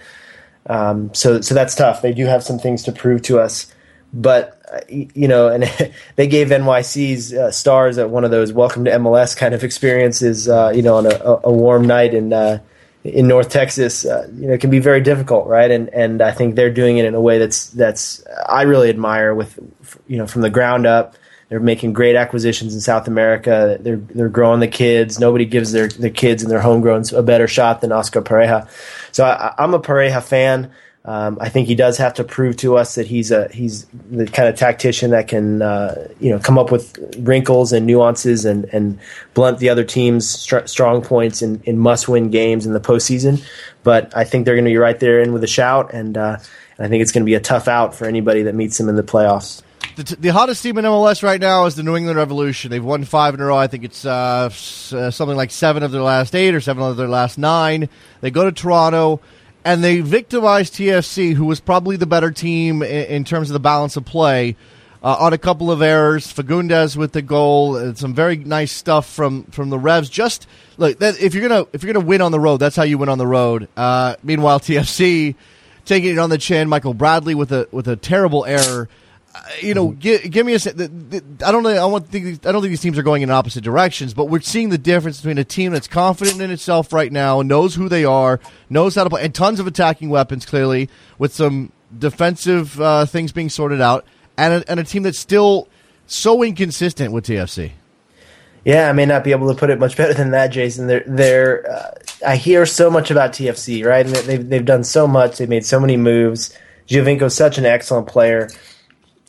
[0.67, 2.01] Um, so so that's tough.
[2.01, 3.73] They do have some things to prove to us,
[4.13, 4.55] but
[4.89, 5.63] you know, and
[6.15, 10.47] they gave NYC's uh, stars at one of those welcome to MLS kind of experiences.
[10.47, 12.60] Uh, you know, on a, a warm night in uh,
[13.04, 15.69] in North Texas, uh, you know, it can be very difficult, right?
[15.69, 19.34] And and I think they're doing it in a way that's that's I really admire
[19.36, 19.60] with
[20.08, 21.15] you know from the ground up.
[21.47, 23.78] They're making great acquisitions in South America.
[23.80, 25.19] They're they're growing the kids.
[25.19, 28.67] Nobody gives their their kids and their homegrowns a better shot than Oscar Pareja.
[29.12, 30.71] So I, I'm a Pareja fan.
[31.06, 34.26] Um, I think he does have to prove to us that he's a he's the
[34.26, 38.65] kind of tactician that can uh, you know come up with wrinkles and nuances and,
[38.74, 39.00] and
[39.36, 43.46] blunt the other team's str- strong points in, in must win games in the postseason.
[43.84, 46.38] But I think they're going to be right there in with a shout, and, uh,
[46.78, 48.96] I think it's going to be a tough out for anybody that meets them in
[48.96, 49.62] the playoffs.
[49.96, 52.70] The, t- the, hottest team in MLS right now is the New England Revolution.
[52.70, 53.56] They've won five in a row.
[53.56, 56.98] I think it's uh, uh, something like seven of their last eight or seven of
[56.98, 57.88] their last nine.
[58.20, 59.22] They go to Toronto
[59.65, 63.60] and they victimized TFC, who was probably the better team in, in terms of the
[63.60, 64.56] balance of play,
[65.04, 66.32] uh, on a couple of errors.
[66.32, 70.08] Fagundez with the goal, and some very nice stuff from from the Revs.
[70.08, 70.47] Just
[70.78, 72.99] look, that, if you're gonna if you're gonna win on the road, that's how you
[72.99, 73.67] win on the road.
[73.75, 75.36] Uh, meanwhile, TFC
[75.84, 76.69] taking it on the chin.
[76.69, 78.88] Michael Bradley with a with a terrible error
[79.62, 80.60] you know, give, give me a.
[80.60, 81.69] The, the, I don't know.
[81.69, 82.45] I want think.
[82.45, 85.17] I don't think these teams are going in opposite directions, but we're seeing the difference
[85.21, 89.04] between a team that's confident in itself right now, knows who they are, knows how
[89.04, 93.82] to play, and tons of attacking weapons clearly with some defensive uh, things being sorted
[93.82, 94.06] out,
[94.38, 95.67] and a, and a team that's still
[96.08, 97.71] so inconsistent with TFC.
[98.63, 100.88] Yeah, I may not be able to put it much better than that, Jason.
[100.88, 101.92] They're, they're uh,
[102.25, 104.06] I hear so much about TFC, right?
[104.06, 105.38] And they've they've done so much.
[105.38, 106.58] They've made so many moves.
[106.88, 108.50] Giovinco's such an excellent player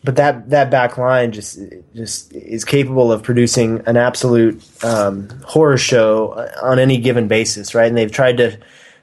[0.07, 1.59] but that that back line just
[1.93, 7.89] just is capable of producing an absolute um, horror show on any given basis, right?
[7.89, 8.59] And they've tried to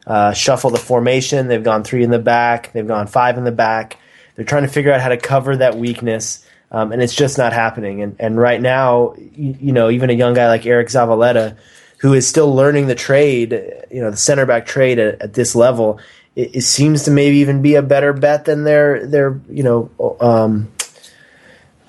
[0.08, 1.50] uh, shuffle the formation.
[1.50, 2.72] They've gone three in the back.
[2.72, 3.98] They've gone five in the back.
[4.36, 7.52] They're trying to figure out how to cover that weakness, um, and it's just not
[7.52, 8.02] happening.
[8.02, 11.58] And and right now, you, you know, even a young guy like Eriq Zavaleta,
[11.98, 13.52] who is still learning the trade,
[13.92, 16.00] you know, the center back trade at, at this level,
[16.36, 20.18] it, seems to maybe even be a better bet than their their you know.
[20.22, 20.72] Um,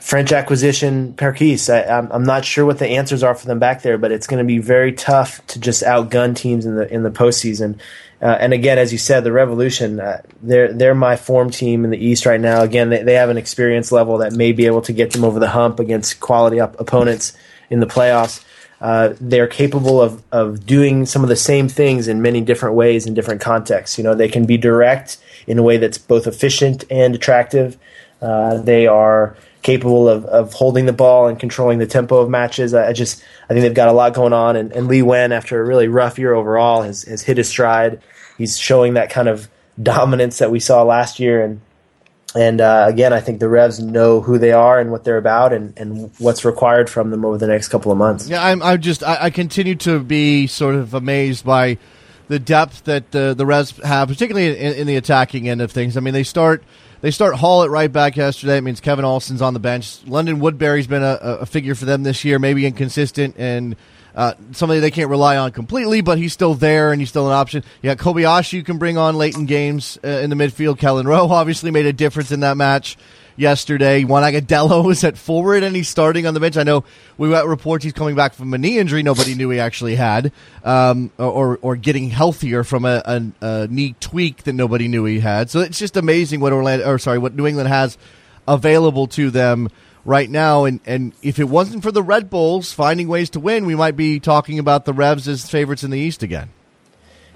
[0.04, 1.70] French acquisition Perquis.
[1.70, 4.26] I, am I'm not sure what the answers are for them back there, but it's
[4.26, 7.78] going to be very tough to just outgun teams in the in the postseason.
[8.20, 11.90] Uh, and again, as you said, the Revolution, uh, they're they're my form team in
[11.90, 12.60] the East right now.
[12.60, 15.40] Again, they, they have an experience level that may be able to get them over
[15.40, 17.32] the hump against quality op- opponents
[17.70, 18.44] in the playoffs.
[18.82, 23.06] Uh, they're capable of of doing some of the same things in many different ways
[23.06, 23.96] in different contexts.
[23.96, 27.78] You know, they can be direct in a way that's both efficient and attractive.
[28.20, 29.34] Uh, they are
[29.64, 32.72] capable of, of holding the ball and controlling the tempo of matches.
[32.72, 34.54] I, I just I think they've got a lot going on.
[34.54, 38.00] And, and Lee Nguyen, after a really rough year overall, has, has hit his stride
[38.38, 39.48] he's showing that kind of
[39.82, 41.42] dominance that we saw last year.
[41.42, 41.60] And
[42.36, 45.52] and uh, again, I think the Revs know who they are and what they're about,
[45.52, 48.28] and, and what's required from them over the next couple of months.
[48.28, 51.78] Yeah, I'm, I'm just I, I continue to be sort of amazed by
[52.26, 55.96] the depth that the the Revs have, particularly in, in, the attacking end of things.
[55.96, 56.64] I mean, they start
[57.04, 58.56] they start Hall at right back yesterday.
[58.56, 59.98] It means Kevin Alston's on the bench.
[60.06, 63.76] London Woodberry's been a, a figure for them this year, maybe inconsistent and
[64.14, 67.34] uh, somebody they can't rely on completely, but he's still there and he's still an
[67.34, 67.62] option.
[67.82, 70.78] Yeah, Kobayashi you can bring on late in games uh, in the midfield.
[70.78, 72.96] Kelyn Rowe obviously made a difference in that match
[73.36, 74.04] yesterday.
[74.04, 76.56] Juan Agudelo is at forward and he's starting on the bench.
[76.56, 76.84] I know
[77.18, 80.32] we got reports he's coming back from a knee injury nobody knew he actually had,
[80.64, 85.20] um, or or getting healthier from a, a, a, knee tweak that nobody knew he
[85.20, 85.50] had.
[85.50, 87.98] So it's just amazing what Orlando, or sorry, what New England has
[88.46, 89.68] available to them
[90.04, 90.64] right now.
[90.64, 93.96] And, and if it wasn't for the Red Bulls finding ways to win, we might
[93.96, 96.50] be talking about the Revs as favorites in the East again.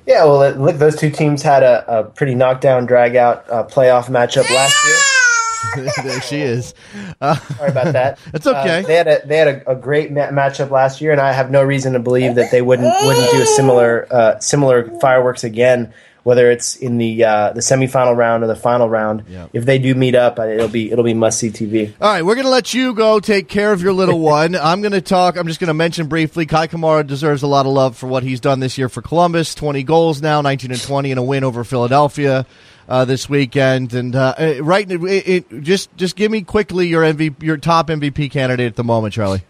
[0.06, 4.08] Yeah, well, look, those two teams had a, a pretty knockdown, drag out uh, playoff
[4.08, 5.17] matchup last year.
[5.76, 6.74] there she is.
[7.20, 8.18] Uh, Sorry about that.
[8.34, 8.80] It's okay.
[8.80, 11.32] Uh, they had a they had a, a great ma- matchup last year, and I
[11.32, 15.44] have no reason to believe that they wouldn't wouldn't do a similar uh, similar fireworks
[15.44, 15.92] again
[16.28, 19.24] whether it's in the uh, the semifinal round or the final round.
[19.30, 19.46] Yeah.
[19.54, 21.94] If they do meet up, it'll be it'll be must see TV.
[21.98, 24.54] All right, we're gonna let you go take care of your little one.
[24.54, 25.38] I'm gonna talk.
[25.38, 26.44] I'm just gonna mention briefly.
[26.44, 29.54] Kei Kamara deserves a lot of love for what he's done this year for Columbus.
[29.54, 32.44] 20 goals now, 19 and 20, and a win over Philadelphia.
[32.88, 33.92] Uh, this weekend.
[33.92, 37.88] And uh, uh right, it, it, just just give me quickly your MVP, your top
[37.88, 39.42] MVP candidate at the moment, Charlie.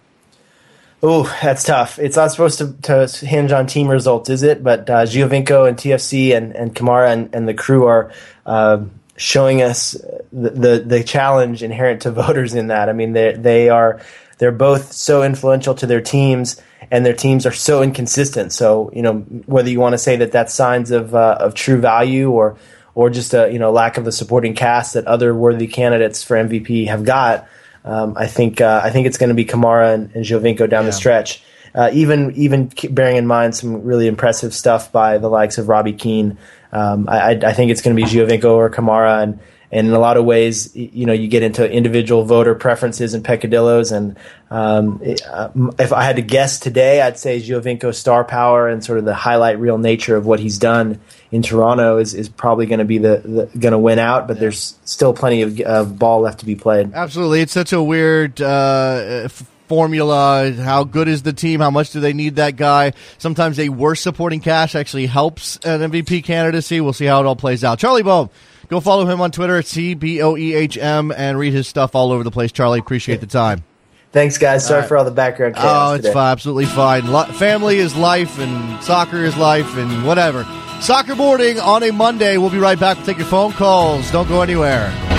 [1.02, 2.00] Oh, that's tough.
[2.00, 4.64] It's not supposed to, to hinge on team results, is it?
[4.64, 8.10] But uh, Giovinco and TFC and, and Kamara and, and the crew are
[8.44, 8.82] uh,
[9.16, 9.92] showing us
[10.32, 12.88] the, the, the challenge inherent to voters in that.
[12.88, 14.00] I mean, they they are
[14.38, 16.60] they're both so influential to their teams,
[16.90, 18.52] and their teams are so inconsistent.
[18.52, 21.80] So you know whether you want to say that that's signs of uh, of true
[21.80, 22.56] value or
[22.98, 26.36] or just a you know lack of the supporting cast that other worthy candidates for
[26.36, 27.46] MVP have got.
[27.84, 30.82] Um, I think uh, I think it's going to be Kamara and, and Giovinco down
[30.82, 30.86] yeah.
[30.86, 31.40] the stretch.
[31.72, 35.92] Uh, even even bearing in mind some really impressive stuff by the likes of Robbie
[35.92, 36.38] Keane,
[36.72, 39.38] um, I, I, think it's going to be Giovinco or Kamara, and
[39.70, 43.24] and in a lot of ways, you know, you get into individual voter preferences and
[43.24, 43.92] peccadillos.
[43.92, 44.18] And
[44.50, 48.98] um, uh, if I had to guess today, I'd say Giovinco's star power and sort
[48.98, 51.00] of the highlight reel nature of what he's done
[51.30, 53.18] in Toronto is, is probably going to be the,
[53.52, 54.26] the going to win out.
[54.26, 54.40] But yeah.
[54.40, 56.92] there's still plenty of, of, ball left to be played.
[56.94, 58.40] Absolutely, it's such a weird.
[58.40, 59.28] Uh,
[59.68, 60.50] formula.
[60.50, 61.60] How good is the team?
[61.60, 62.94] How much do they need that guy?
[63.18, 66.80] Sometimes a worse supporting cast actually helps an MVP candidacy.
[66.80, 67.78] We'll see how it all plays out.
[67.78, 68.30] Charlie Boehm,
[68.68, 71.66] Go follow him on Twitter at C B O E H M and read his
[71.66, 72.52] stuff all over the place.
[72.52, 73.64] Charlie, appreciate the time.
[74.12, 74.66] Thanks, guys.
[74.66, 74.88] Sorry right.
[74.88, 75.90] for all the background chaos.
[75.90, 77.02] Oh, it's fine, absolutely fine.
[77.34, 80.46] family is life, and soccer is life, and whatever.
[80.80, 82.38] Soccer Morning on a Monday.
[82.38, 82.96] We'll be right back.
[82.98, 84.10] We'll take your phone calls.
[84.10, 85.17] Don't go anywhere.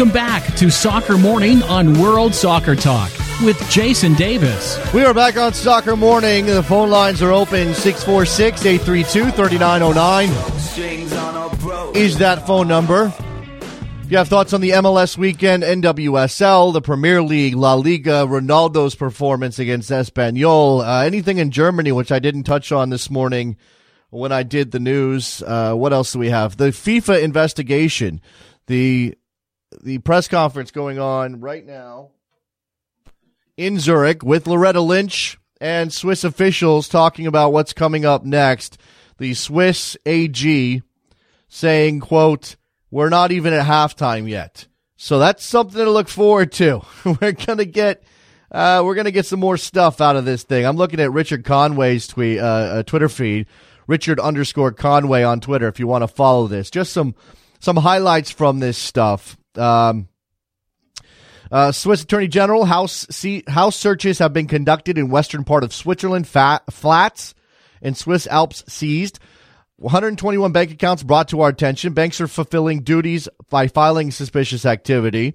[0.00, 3.10] Welcome back to Soccer Morning on World Soccer Talk
[3.42, 4.78] with Jason Davis.
[4.94, 6.46] We are back on Soccer Morning.
[6.46, 13.12] The phone lines are open 646 832 3909 is that phone number.
[14.04, 18.94] If you have thoughts on the MLS weekend, NWSL, the Premier League, La Liga, Ronaldo's
[18.94, 23.58] performance against Espanyol, uh, anything in Germany, which I didn't touch on this morning
[24.08, 25.42] when I did the news.
[25.42, 26.56] Uh, what else do we have?
[26.56, 28.22] The FIFA investigation,
[28.66, 29.14] the
[29.82, 32.10] the press conference going on right now
[33.56, 38.78] in Zurich with Loretta Lynch and Swiss officials talking about what's coming up next.
[39.18, 40.82] The Swiss AG
[41.48, 42.56] saying, quote,
[42.90, 44.66] we're not even at halftime yet.
[44.96, 46.82] So that's something to look forward to.
[47.04, 48.02] we're going to get,
[48.50, 50.64] uh, we're going to get some more stuff out of this thing.
[50.64, 53.46] I'm looking at Richard Conway's tweet, uh, uh, Twitter feed,
[53.86, 55.68] Richard underscore Conway on Twitter.
[55.68, 57.14] If you want to follow this, just some,
[57.60, 59.36] some highlights from this stuff.
[59.56, 60.08] Um,
[61.50, 65.72] uh, Swiss Attorney General house see, house searches have been conducted in western part of
[65.72, 66.28] Switzerland.
[66.28, 67.34] Fat, flats
[67.82, 69.18] and Swiss Alps seized.
[69.76, 71.94] 121 bank accounts brought to our attention.
[71.94, 75.34] Banks are fulfilling duties by filing suspicious activity.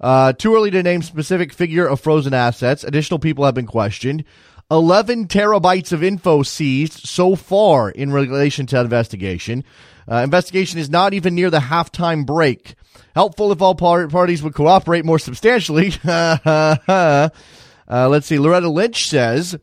[0.00, 2.84] Uh, too early to name specific figure of frozen assets.
[2.84, 4.24] Additional people have been questioned.
[4.70, 9.64] 11 terabytes of info seized so far in relation to investigation.
[10.10, 12.76] Uh, investigation is not even near the halftime break.
[13.14, 15.92] Helpful if all parties would cooperate more substantially.
[16.04, 17.28] uh,
[17.88, 18.38] let's see.
[18.38, 19.56] Loretta Lynch says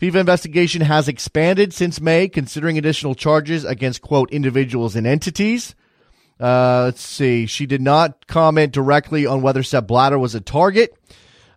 [0.00, 5.74] FIFA investigation has expanded since May, considering additional charges against, quote, individuals and entities.
[6.38, 7.46] Uh, let's see.
[7.46, 10.94] She did not comment directly on whether Sepp Blatter was a target.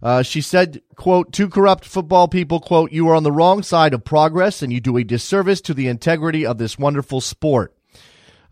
[0.01, 3.93] Uh, she said, quote, two corrupt football people, quote, you are on the wrong side
[3.93, 7.75] of progress and you do a disservice to the integrity of this wonderful sport.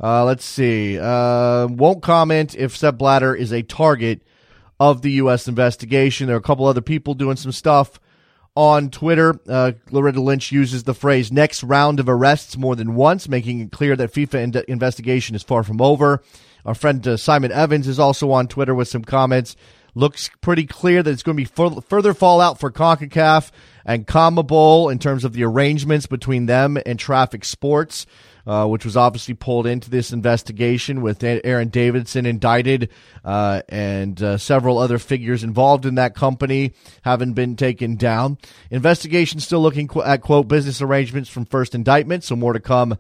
[0.02, 1.00] Uh, let's see.
[1.00, 4.22] Uh, won't comment if Sepp Blatter is a target
[4.80, 5.48] of the U.S.
[5.48, 6.28] investigation.
[6.28, 8.00] There are a couple other people doing some stuff
[8.56, 9.40] on Twitter.
[9.48, 13.72] Uh, Loretta Lynch uses the phrase next round of arrests more than once, making it
[13.72, 16.24] clear that FIFA in- investigation is far from over.
[16.66, 19.56] Our friend uh, Simon Evans is also on Twitter with some comments.
[19.96, 23.52] Looks pretty clear that it's going to be further fallout for CONCACAF
[23.84, 28.06] and CONMEBOL in terms of the arrangements between them and Traffic Sports
[28.48, 32.90] uh, which was obviously pulled into this investigation with Aaron Davidson indicted
[33.26, 36.72] uh, and uh, several other figures involved in that company
[37.02, 38.38] having been taken down.
[38.72, 42.98] Investigation still looking at quote business arrangements from first indictment, so more to come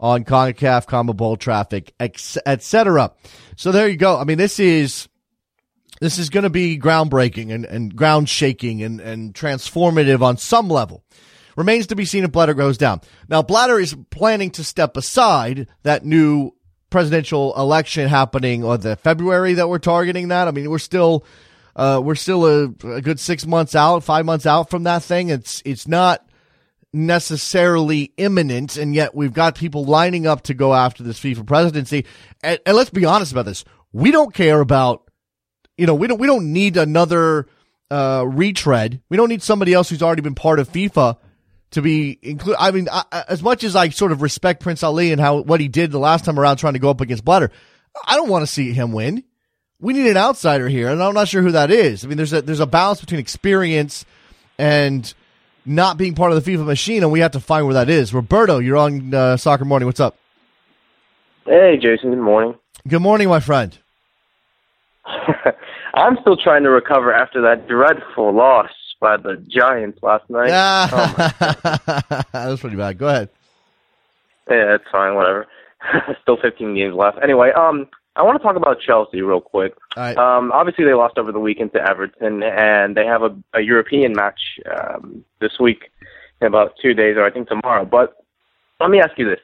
[0.00, 3.12] on CONCACAF, CONMEBOL traffic, etc.
[3.56, 4.18] So there you go.
[4.18, 5.08] I mean, this is
[6.00, 10.68] this is going to be groundbreaking and, and ground shaking and, and transformative on some
[10.68, 11.02] level.
[11.56, 13.00] Remains to be seen if Blatter goes down.
[13.28, 16.52] Now, Blatter is planning to step aside that new
[16.90, 20.48] presidential election happening on the February that we're targeting that.
[20.48, 21.24] I mean, we're still,
[21.74, 25.30] uh, we're still a, a good six months out, five months out from that thing.
[25.30, 26.26] It's, it's not
[26.92, 32.06] necessarily imminent, and yet we've got people lining up to go after this FIFA presidency.
[32.42, 35.10] And, and, let's be honest about this: we don't care about,
[35.76, 37.46] you know, we don't we don't need another
[37.90, 39.00] uh, retread.
[39.08, 41.18] We don't need somebody else who's already been part of FIFA
[41.72, 42.60] to be included.
[42.60, 45.60] I mean, I, as much as I sort of respect Prince Ali and how what
[45.60, 47.50] he did the last time around trying to go up against Blatter,
[48.06, 49.24] I don't want to see him win.
[49.80, 52.04] We need an outsider here, and I'm not sure who that is.
[52.04, 54.04] I mean, there's a there's a balance between experience
[54.58, 55.12] and
[55.66, 58.14] not being part of the FIFA machine, and we have to find where that is.
[58.14, 59.86] Roberto, you're on uh, Soccer Morning.
[59.86, 60.16] What's up?
[61.44, 62.10] Hey, Jason.
[62.10, 62.54] Good morning.
[62.88, 63.76] Good morning, my friend.
[65.94, 68.70] I'm still trying to recover after that dreadful loss
[69.00, 70.50] by the Giants last night.
[70.92, 71.14] oh
[72.32, 72.98] that was pretty bad.
[72.98, 73.28] Go ahead.
[74.50, 75.14] Yeah, it's fine.
[75.14, 75.46] Whatever.
[76.22, 77.18] Still 15 games left.
[77.22, 79.74] Anyway, um, I want to talk about Chelsea real quick.
[79.96, 80.16] Right.
[80.16, 84.12] Um, obviously they lost over the weekend to Everton, and they have a, a European
[84.14, 84.40] match
[84.78, 85.90] um, this week
[86.40, 87.84] in about two days, or I think tomorrow.
[87.84, 88.16] But
[88.80, 89.40] let me ask you this: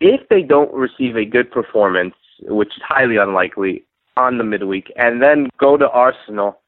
[0.00, 3.84] If they don't receive a good performance, which is highly unlikely,
[4.16, 6.60] on the midweek, and then go to Arsenal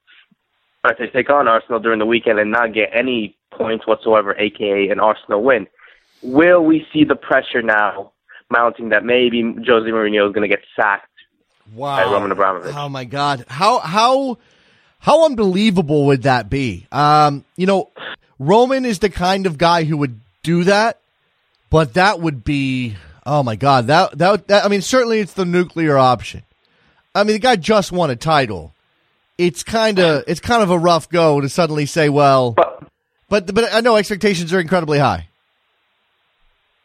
[0.92, 4.88] if they take on Arsenal during the weekend and not get any points whatsoever, aka
[4.88, 5.66] an Arsenal win,
[6.22, 8.12] will we see the pressure now
[8.50, 11.08] mounting that maybe Jose Mourinho is going to get sacked
[11.74, 11.96] wow.
[11.96, 12.74] by Roman Abramovich?
[12.74, 14.38] Oh my God, how how
[14.98, 16.86] how unbelievable would that be?
[16.92, 17.90] Um, you know,
[18.38, 21.00] Roman is the kind of guy who would do that,
[21.70, 25.44] but that would be oh my God, that that, that I mean, certainly it's the
[25.44, 26.42] nuclear option.
[27.14, 28.73] I mean, the guy just won a title
[29.38, 32.84] it's kind of it's kind of a rough go to suddenly say, well, but
[33.28, 35.28] but, but I know expectations are incredibly high.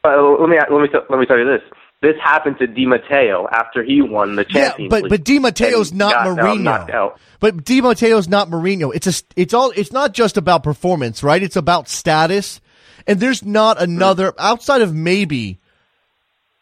[0.03, 1.61] Uh, let me let me let me tell you this.
[2.01, 5.39] This happened to Di Matteo after he won the Champions yeah, but League but Di
[5.39, 7.17] Matteo's not Mourinho.
[7.41, 8.91] But Di Matteo's not Mourinho.
[8.95, 11.43] It's a it's all it's not just about performance, right?
[11.43, 12.61] It's about status.
[13.05, 15.59] And there's not another outside of maybe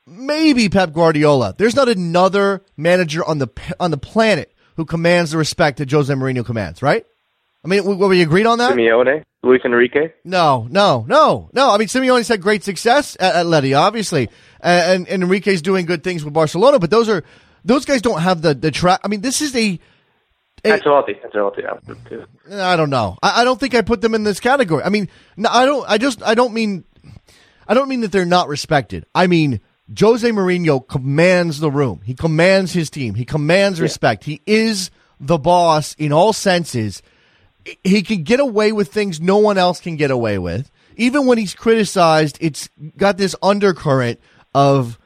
[0.08, 1.54] maybe Pep Guardiola.
[1.56, 6.14] There's not another manager on the on the planet who commands the respect that Jose
[6.14, 7.06] Mourinho commands, right?
[7.66, 8.74] I mean, were we agreed on that?
[8.74, 10.14] Simeone, Luis Enrique.
[10.24, 11.72] No, no, no, no.
[11.72, 14.30] I mean, Simeone's had great success at, at Atleti, obviously,
[14.62, 16.80] and, and Enrique's doing good things with Barcelona.
[16.80, 17.24] But those are
[17.66, 19.02] those guys don't have the the track.
[19.04, 19.80] I mean, this is a.
[20.64, 22.26] a Ancelotti, Ancelotti.
[22.52, 23.18] I don't know.
[23.22, 24.84] I, I don't think I put them in this category.
[24.84, 25.90] I mean, no, I don't.
[25.90, 26.24] I just.
[26.24, 26.86] I don't mean.
[27.68, 29.06] I don't mean that they're not respected.
[29.14, 29.60] I mean,
[29.98, 32.02] Jose Mourinho commands the room.
[32.04, 33.16] He commands his team.
[33.16, 34.24] He commands respect.
[34.24, 37.02] He is the boss in all senses.
[37.84, 40.70] He can get away with things no one else can get away with.
[40.98, 44.20] Even when he's criticized, it's got this undercurrent
[44.54, 44.98] of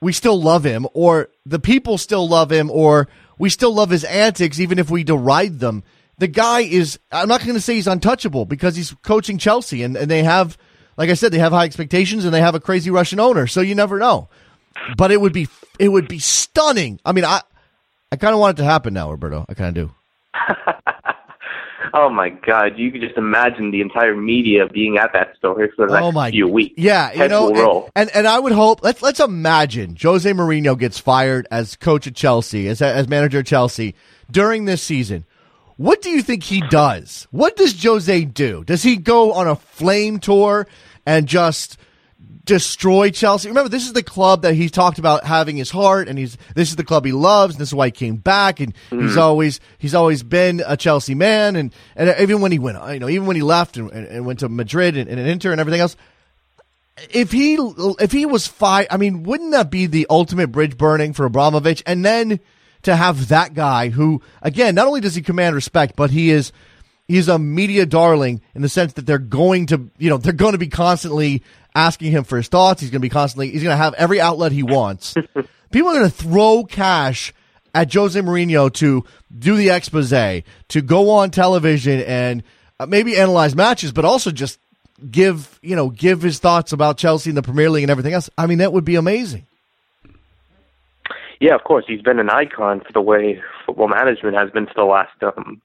[0.00, 4.04] we still love him, or the people still love him, or we still love his
[4.04, 5.82] antics, even if we deride them.
[6.18, 9.96] The guy is, I'm not going to say he's untouchable because he's coaching Chelsea and,
[9.96, 10.56] and they have,
[10.98, 13.46] like I said, they have high expectations and they have a crazy Russian owner.
[13.46, 14.28] So you never know.
[14.96, 17.00] But it would be, it would be stunning.
[17.04, 17.40] I mean, I,
[18.12, 19.46] I kind of want it to happen now, Roberto.
[19.48, 19.94] I kind of do.
[21.94, 22.78] Oh my God!
[22.78, 26.04] You could just imagine the entire media being at that story for the oh, next
[26.04, 26.74] oh my few weeks.
[26.76, 30.98] Yeah, you know, and, and and I would hope let's let's imagine Jose Mourinho gets
[30.98, 33.94] fired as coach at Chelsea, as as manager at Chelsea
[34.30, 35.24] during this season.
[35.76, 37.28] What do you think he does?
[37.30, 38.64] What does Jose do?
[38.64, 40.66] Does he go on a flame tour
[41.08, 41.78] and just
[42.44, 43.48] destroy Chelsea?
[43.48, 46.68] Remember, this is the club that he talked about having his heart, and he's this
[46.68, 49.06] is the club he loves, and this is why he came back, and mm-hmm.
[49.06, 53.00] he's always he's always been a Chelsea man, and and even when he went, you
[53.00, 55.80] know, even when he left and, and, went to Madrid and, and Inter and everything
[55.80, 55.96] else,
[57.10, 57.58] if he
[58.00, 61.82] if he was five, I mean, wouldn't that be the ultimate bridge burning for Abramovich?
[61.86, 62.38] And then
[62.82, 66.52] to have that guy who, again, not only does he command respect, but he is
[67.08, 70.52] he's a media darling in the sense that they're going to you know they're going
[70.52, 71.42] to be constantly
[71.74, 72.80] asking him for his thoughts.
[72.80, 75.14] He's going to be constantly he's going to have every outlet he wants.
[75.70, 77.34] People are going to throw cash
[77.74, 79.04] at Jose Mourinho to
[79.36, 82.42] do the expose, to go on television and
[82.80, 84.58] uh, maybe analyze matches, but also just
[85.10, 88.30] give you know give his thoughts about Chelsea and the Premier League and everything else.
[88.38, 89.46] I mean, that would be amazing.
[91.40, 91.84] Yeah, of course.
[91.86, 95.62] He's been an icon for the way football management has been for the last um,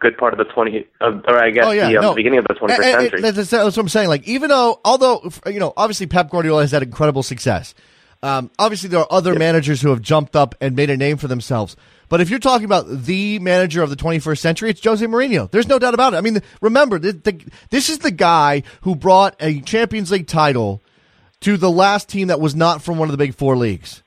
[0.00, 2.14] good part of the 20, uh, or I guess Oh yeah, the, um, no.
[2.14, 3.20] beginning of the 21st And- and- century.
[3.20, 4.08] That's, that's what I'm saying.
[4.08, 7.74] Like, even though, although you know, obviously Pep Guardiola has had incredible success.
[8.20, 11.28] Um, obviously, there are other managers who have jumped up and made a name for
[11.28, 11.76] themselves.
[12.08, 15.48] But if you're talking about the manager of the 21st century, it's Jose Mourinho.
[15.48, 16.16] There's no doubt about it.
[16.16, 17.40] I mean, remember, the, the,
[17.70, 20.80] this is the guy who brought a Champions League title
[21.42, 24.02] to the last team that was not from one of the big four leagues.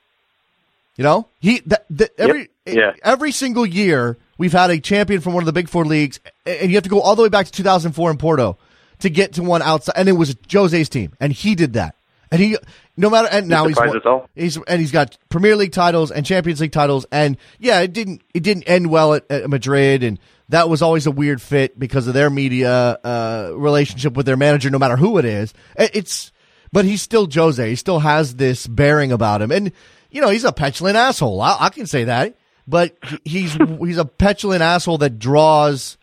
[0.96, 2.92] You know, he that, that every Yeah.
[3.02, 6.70] every single year we've had a champion from one of the big four leagues, and
[6.70, 8.58] you have to go all the way back to 2004 in Porto
[9.00, 11.96] to get to one outside, and it was Jose's team, and he did that,
[12.30, 12.56] and he
[12.96, 13.96] no matter and now he's won-
[14.34, 18.22] he's and he's got Premier League titles and Champions League titles, and yeah, it didn't
[18.34, 22.06] it didn't end well at, at Madrid, and that was always a weird fit because
[22.06, 25.52] of their media uh, relationship with their manager, no matter who it is.
[25.76, 26.30] It's
[26.72, 27.68] but he's still Jose.
[27.68, 29.72] He still has this bearing about him, and
[30.10, 31.40] you know he's a petulant asshole.
[31.40, 32.36] I, I can say that,
[32.66, 35.96] but he's he's a petulant asshole that draws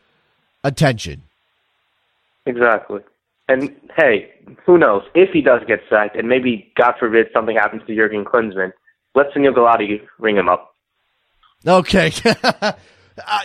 [0.64, 1.24] attention.
[2.46, 3.02] Exactly.
[3.48, 4.32] And hey,
[4.66, 5.04] who knows?
[5.16, 8.72] If he does get sacked, and maybe God forbid something happens to Jurgen Klinsmann,
[9.16, 10.76] let Sunil Gulati ring him up.
[11.66, 12.12] Okay,
[12.44, 12.74] uh,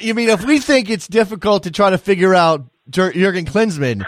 [0.01, 4.05] you mean if we think it's difficult to try to figure out Jurgen Klinsmann,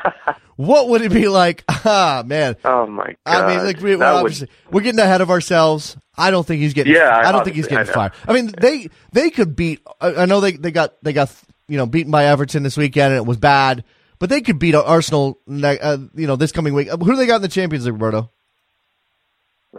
[0.56, 1.64] what would it be like?
[1.88, 2.56] Ah, man.
[2.64, 3.44] Oh my god!
[3.44, 5.96] I mean, like we, we're, would- we're getting ahead of ourselves.
[6.18, 6.92] I don't think he's getting.
[6.94, 8.12] Yeah, I don't think he's obviously, I getting fired.
[8.26, 9.82] I mean, they they could beat.
[10.00, 11.32] I, I know they they got they got
[11.68, 13.84] you know beaten by Everton this weekend and it was bad,
[14.18, 15.38] but they could beat Arsenal.
[15.48, 16.88] Uh, you know, this coming week.
[16.88, 18.30] Who do they got in the Champions League, Roberto?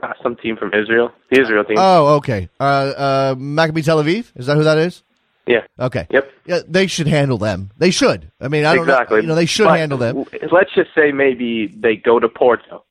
[0.01, 1.75] uh, some team from Israel, the Israel team.
[1.77, 2.49] Oh, okay.
[2.59, 4.31] Uh, uh, Maccabi Tel Aviv.
[4.35, 5.03] Is that who that is?
[5.47, 5.61] Yeah.
[5.79, 6.07] Okay.
[6.09, 6.31] Yep.
[6.45, 7.71] Yeah, they should handle them.
[7.77, 8.31] They should.
[8.39, 9.17] I mean, I don't exactly.
[9.17, 9.21] know.
[9.21, 10.25] You know, they should But handle them.
[10.51, 12.83] Let's just say maybe they go to Porto,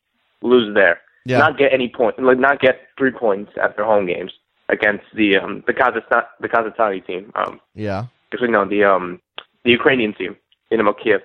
[0.43, 1.39] lose there, Yeah.
[1.39, 4.33] not get any point, like not get three points at their home games
[4.69, 7.33] against the um the Kazakhstan the Kazakhstani team.
[7.35, 8.07] Um, Yeah.
[8.33, 9.21] actually no, the um
[9.65, 10.37] the Ukrainian team,
[10.71, 11.21] Dynamo Kiev.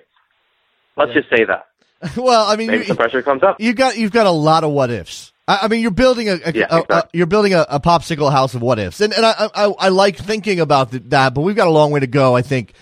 [0.96, 1.66] Let's just say that
[2.16, 3.60] well, I mean, maybe you, some pressure comes up.
[3.60, 5.31] you got you've got a lot of what ifs.
[5.48, 8.30] I, I mean, you're building a, a, Yeah, a- a- you're building a, a popsicle
[8.30, 11.40] house of what ifs, and and I, I I like thinking about th- that, but
[11.42, 12.36] we've got a long way to go.
[12.36, 12.74] I think,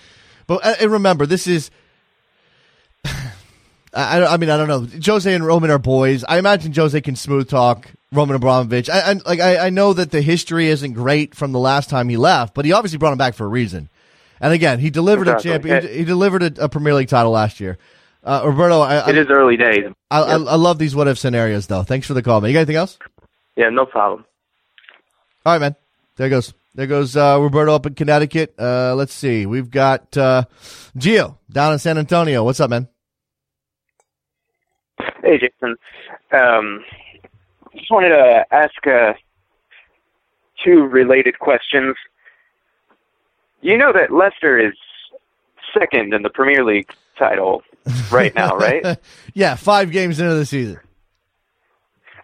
[0.47, 1.71] but uh, and remember, this is.
[3.93, 4.87] I, I mean, I don't know.
[5.05, 6.23] Jose and Roman are boys.
[6.23, 8.89] I imagine Jose can smooth talk Roman Abramovich.
[8.89, 9.39] I, I like.
[9.41, 12.63] I, I know that the history isn't great from the last time he left, but
[12.63, 13.89] he obviously brought him back for a reason.
[14.39, 15.51] And again, he delivered Exactly.
[15.51, 15.87] a champion.
[15.93, 17.77] He, he delivered a, a Premier League title last year.
[18.23, 19.85] Uh, Roberto, I, It I, is early days.
[20.11, 21.83] I, I, I love these what if scenarios, though.
[21.83, 22.49] Thanks for the call, man.
[22.49, 22.99] You got anything else?
[23.55, 24.25] Yeah, no problem.
[25.45, 25.75] All right, man.
[26.17, 26.53] There goes.
[26.73, 28.55] There goes uh, Roberto up in Connecticut.
[28.57, 29.45] Uh, let's see.
[29.45, 30.45] We've got uh,
[30.97, 32.45] Gio down in San Antonio.
[32.45, 32.87] What's up, man?
[35.21, 35.75] Hey, Jason.
[36.31, 36.85] Um,
[37.75, 39.13] just wanted to ask uh,
[40.63, 41.97] two related questions.
[43.61, 44.73] You know that Leicester is
[45.77, 47.63] second in the Premier League title
[48.11, 48.97] right now, right?
[49.33, 50.79] yeah, five games into the season.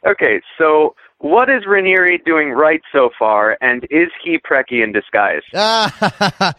[0.05, 5.41] Okay, so what is Ranieri doing right so far, and is he Preki in disguise?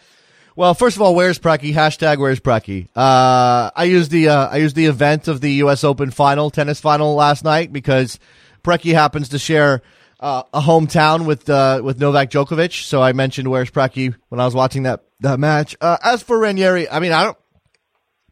[0.55, 1.73] well, first of all, where's Preki?
[1.73, 2.87] Hashtag where's Preki?
[2.95, 5.83] Uh, I used the uh, I used the event of the U.S.
[5.83, 8.19] Open final tennis final last night because
[8.63, 9.81] Preki happens to share
[10.19, 12.83] uh, a hometown with uh, with Novak Djokovic.
[12.83, 15.77] So I mentioned where's Preki when I was watching that that match.
[15.79, 17.37] Uh, as for Ranieri, I mean, I don't,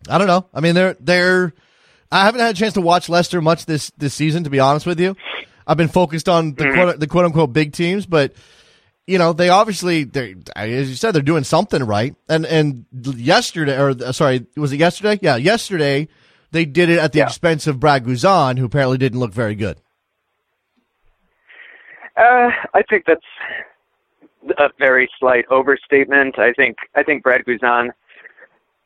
[0.10, 0.46] I don't know.
[0.54, 1.54] I mean, they're they're.
[2.12, 4.86] I haven't had a chance to watch Leicester much this this season, to be honest
[4.86, 5.16] with you.
[5.66, 8.34] I've been focused on the quote the quote unquote big teams, but
[9.06, 12.16] you know they obviously they as you said they're doing something right.
[12.30, 15.20] And and yesterday or uh, sorry was it yesterday?
[15.22, 16.08] Yeah, yesterday
[16.52, 17.26] they did it at the Yeah.
[17.26, 19.78] expense of Brad Guzan, who apparently didn't look very good.
[22.16, 23.22] Uh, I think that's
[24.58, 26.40] a very slight overstatement.
[26.40, 27.90] I think I think Brad Guzan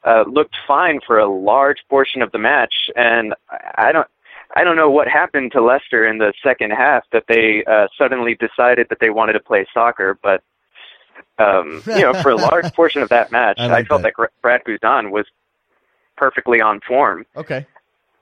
[0.04, 3.34] uh, looked fine for a large portion of the match, and
[3.76, 4.08] I don't
[4.56, 8.36] I don't know what happened to Leicester in the second half that they uh, suddenly
[8.36, 10.44] decided that they wanted to play soccer, but.
[11.40, 14.14] Um, you know, for a large portion of that match, I I, felt that.
[14.16, 15.26] that Brad Guzan was
[16.16, 17.26] perfectly on form.
[17.36, 17.66] Okay.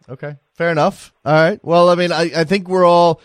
[0.07, 0.37] Okay.
[0.53, 1.13] Fair enough.
[1.25, 1.59] All right.
[1.63, 3.21] Well, I mean, I, I think we're all,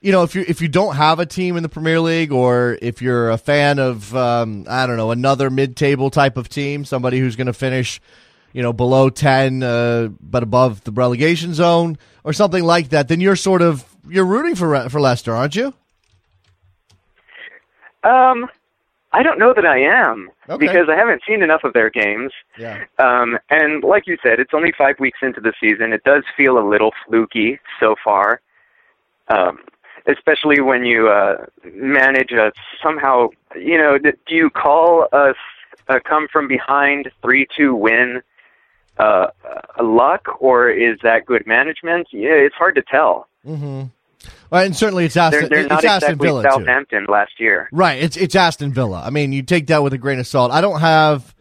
[0.00, 2.78] you know, if you if you don't have a team in the Premier League, or
[2.80, 7.18] if you're a fan of, um, I don't know, another mid-table type of team, somebody
[7.18, 8.00] who's going to finish,
[8.52, 13.20] you know, below ten, uh, but above the relegation zone, or something like that, then
[13.20, 15.74] you're sort of you're rooting for for Leicester, aren't you?
[18.04, 18.46] Um,
[19.12, 20.66] I don't know that I am Okay.
[20.66, 22.30] because I haven't seen enough of their games.
[22.58, 22.84] Yeah.
[22.98, 25.92] Um, and like you said, it's only five weeks into the season.
[25.92, 28.40] It does feel a little fluky so far,
[29.28, 29.58] um,
[30.08, 32.52] especially when you uh, manage a
[32.82, 33.28] somehow.
[33.54, 35.34] You know, do you call a,
[35.88, 38.22] a come from behind three-two win
[38.98, 39.28] uh,
[39.78, 42.08] a luck, or is that good management?
[42.10, 43.28] Yeah, it's hard to tell.
[44.50, 46.50] Well, and certainly it's Aston, They're, they're it's not Aston exactly Villa too.
[46.50, 47.68] Southampton last year.
[47.70, 48.02] Right.
[48.02, 49.02] It's it's Aston Villa.
[49.04, 50.50] I mean, you take that with a grain of salt.
[50.50, 51.34] I don't have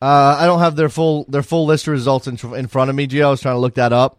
[0.00, 2.96] uh, I don't have their full their full list of results in, in front of
[2.96, 3.26] me, Gio.
[3.26, 4.18] I was trying to look that up.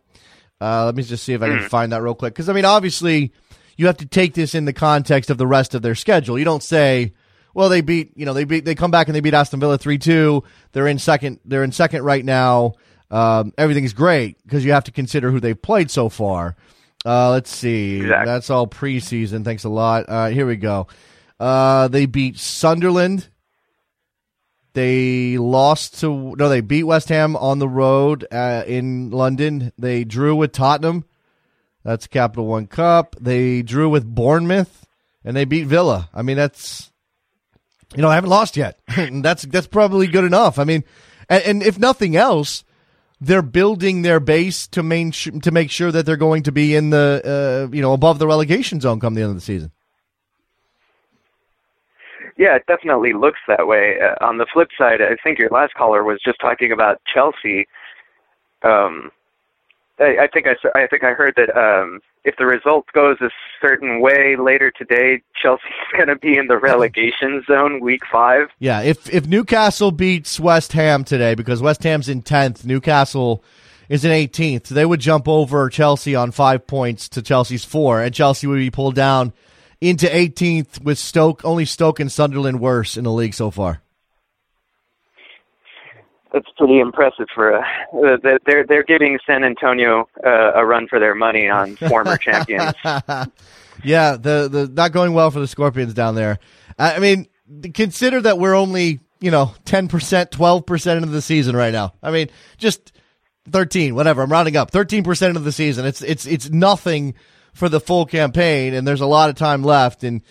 [0.62, 2.34] Uh, let me just see if I can find that real quick.
[2.34, 3.34] Because I mean, obviously,
[3.78, 6.38] you have to take this in the context of the rest of their schedule.
[6.38, 7.14] You don't say,
[7.54, 9.78] well, they beat you know they beat they come back and they beat Aston Villa
[9.78, 10.44] three two.
[10.72, 11.40] They're in second.
[11.46, 12.74] They're in second right now.
[13.12, 16.56] Um, everything's great because you have to consider who they've played so far.
[17.06, 17.98] Uh, let's see.
[18.02, 18.26] Exactly.
[18.26, 19.44] That's all preseason.
[19.44, 20.06] Thanks a lot.
[20.08, 20.88] Right, here we go.
[21.40, 23.28] Uh, they beat Sunderland.
[24.74, 26.50] They lost to no.
[26.50, 29.72] They beat West Ham on the road uh, in London.
[29.78, 31.06] They drew with Tottenham.
[31.84, 33.16] That's Capital One Cup.
[33.20, 34.86] They drew with Bournemouth,
[35.24, 36.10] and they beat Villa.
[36.14, 36.92] I mean, that's
[37.96, 38.80] you know, I haven't lost yet.
[39.12, 40.58] That's that's probably good enough.
[40.58, 40.84] I mean,
[41.30, 42.64] and, and if nothing else,
[43.22, 46.90] they're building their base to main to make sure that they're going to be in
[46.90, 49.72] the uh, you know above the relegation zone come the end of the season.
[52.36, 53.98] Yeah, it definitely looks that way.
[54.02, 57.68] Uh, on the flip side, I think your last caller was just talking about Chelsea.
[58.64, 59.12] Um,
[60.00, 63.30] I, I think I, I think I heard that um, if the result goes a
[63.62, 68.48] certain way later today, Chelsea's going to be in the relegation zone week five.
[68.60, 73.44] Yeah, if if Newcastle beats West Ham today, because West Ham's in tenth, Newcastle
[73.90, 78.14] is in eighteenth, they would jump over Chelsea on five points to Chelsea's four, and
[78.14, 79.34] Chelsea would be pulled down
[79.82, 83.82] into eighteenth with Stoke only Stoke and Sunderland worse in the league so far.
[86.34, 90.88] That's pretty impressive for uh, uh, they're- they're they're giving San Antonio uh, a run
[90.88, 92.74] for their money on former champions.
[93.84, 96.38] Yeah, the the not going well for the Scorpions down there.
[96.78, 97.28] I I mean,
[97.74, 101.94] consider that we're only you know ten percent, twelve percent into the season right now.
[102.02, 102.94] I mean, just
[103.50, 104.22] thirteen, whatever.
[104.22, 104.70] I'm rounding up.
[104.70, 105.86] Thirteen percent of the season.
[105.86, 107.16] It's it's it's nothing
[107.54, 110.04] for the full campaign, and there's a lot of time left.
[110.04, 110.22] And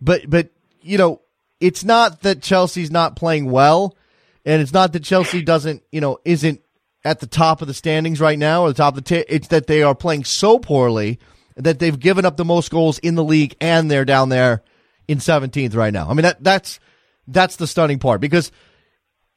[0.00, 0.50] but but
[0.82, 1.22] you know,
[1.58, 3.96] it's not that Chelsea's not playing well,
[4.44, 6.60] and it's not that Chelsea doesn't you know isn't
[7.04, 9.08] at the top of the standings right now or the top of the.
[9.22, 11.18] T- it's that they are playing so poorly
[11.56, 14.62] that they've given up the most goals in the league, and they're down there
[15.08, 16.08] in 17th right now.
[16.08, 16.78] I mean that that's
[17.26, 18.50] that's the stunning part because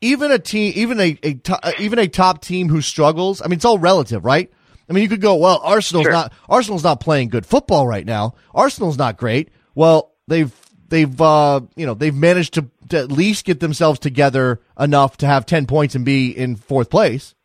[0.02, 3.42] even a team, even a, a to- uh, even a top team who struggles.
[3.42, 4.52] I mean, it's all relative, right?
[4.90, 6.12] I mean, you could go, well, Arsenal's Sure.
[6.12, 8.36] not Arsenal's not playing good football right now.
[8.54, 9.50] Arsenal's not great.
[9.76, 10.52] Well, they've
[10.90, 15.28] they've uh, you know they've managed to, to at least get themselves together enough to
[15.28, 17.36] have ten points and be in fourth place.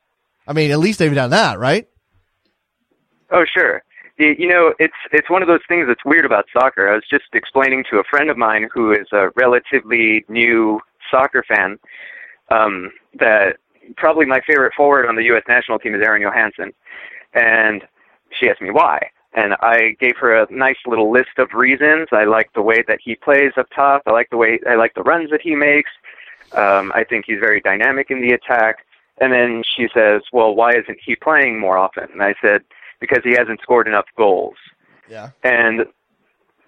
[0.46, 1.88] I mean, at least they've done that, right?
[3.30, 3.82] Oh, sure.
[4.18, 6.90] You know, it's it's one of those things that's weird about soccer.
[6.90, 10.80] I was just explaining to a friend of mine who is a relatively new
[11.10, 11.78] soccer fan
[12.50, 13.58] um, that
[13.96, 15.44] probably my favorite forward on the U.S.
[15.48, 16.72] national team is Aron Johannsson,
[17.32, 17.84] and
[18.38, 19.10] she asked me why.
[19.34, 22.08] And I gave her a nice little list of reasons.
[22.12, 24.02] I like the way that he plays up top.
[24.06, 25.90] I like the way I like the runs that he makes.
[26.52, 28.86] Um, I think he's very dynamic in the attack.
[29.20, 32.62] And then she says, "Well, why isn't he playing more often?" And I said,
[33.00, 34.56] "Because he hasn't scored enough goals."
[35.08, 35.30] Yeah.
[35.42, 35.86] And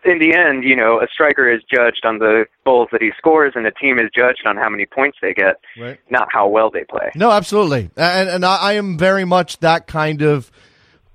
[0.05, 3.53] in the end, you know, a striker is judged on the goals that he scores,
[3.55, 5.99] and a team is judged on how many points they get, Right.
[6.11, 7.11] not how well they play.
[7.15, 10.51] No, absolutely, and and I, I am very much that kind of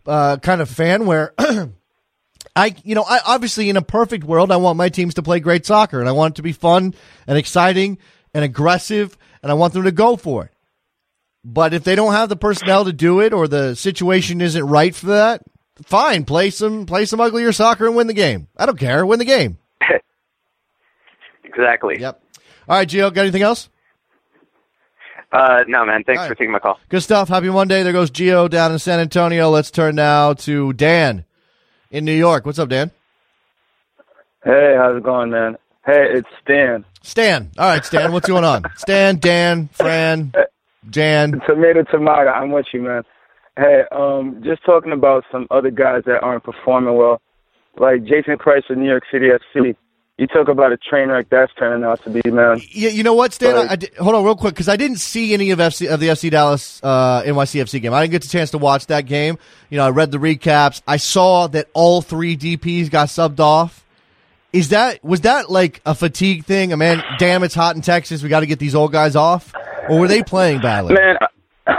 [0.06, 1.34] uh, kind of fan where.
[2.58, 5.42] I, you know, I obviously in a perfect world, I want my teams to play
[5.42, 6.94] great soccer, and I want it to be fun
[7.28, 7.98] and exciting
[8.34, 10.52] and aggressive, and I want them to go for it.
[11.44, 14.96] But if they don't have the personnel to do it, or the situation isn't right
[14.96, 15.44] for that,
[15.84, 18.48] fine, play some play some uglier soccer and win the game.
[18.56, 19.58] I don't care, win the game.
[21.44, 21.96] Exactly.
[22.02, 22.22] Yep.
[22.68, 23.70] All right, Gio, got anything else?
[25.36, 26.02] Uh, no, man.
[26.06, 26.30] Thanks All right.
[26.30, 26.80] for taking my call.
[26.88, 27.28] Good stuff.
[27.28, 27.84] Happy Monday.
[27.84, 29.50] There goes Gio down in San Antonio.
[29.50, 31.26] Let's turn now to Dan
[31.92, 32.46] in New York.
[32.46, 32.92] What's up, Dan?
[34.46, 35.58] Hey, how's it going, man?
[35.86, 36.86] Hey, it's Stan.
[37.04, 37.52] Stan.
[37.58, 38.14] All right, Stan.
[38.14, 38.64] What's going on?
[38.78, 40.32] Stan, Dan, Fran,
[40.90, 41.42] Jan.
[41.48, 42.30] Tomato, tomato.
[42.30, 43.04] I'm with you, man.
[43.58, 47.22] Hey, um, just talking about some other guys that aren't performing well,
[47.78, 49.76] like Jason Kreis of New York City FC.
[50.18, 52.62] You talk about a train wreck that's turning out to be, man.
[52.70, 53.56] Yeah, you know what, Stan?
[53.56, 56.00] I, I did- hold on real quick because I didn't see any of FC of
[56.00, 57.94] the FC Dallas uh, NYCFC game.
[57.94, 59.38] I didn't get the chance to watch that game.
[59.70, 60.82] You know, I read the recaps.
[60.88, 63.84] I saw that all three DPS got subbed off.
[64.54, 66.72] Is that was that like a fatigue thing?
[66.72, 68.24] I mean, damn, it's hot in Texas.
[68.24, 69.54] We got to get these old guys off,
[69.90, 70.94] or were they playing badly?
[70.94, 71.18] Man,
[71.68, 71.74] uh,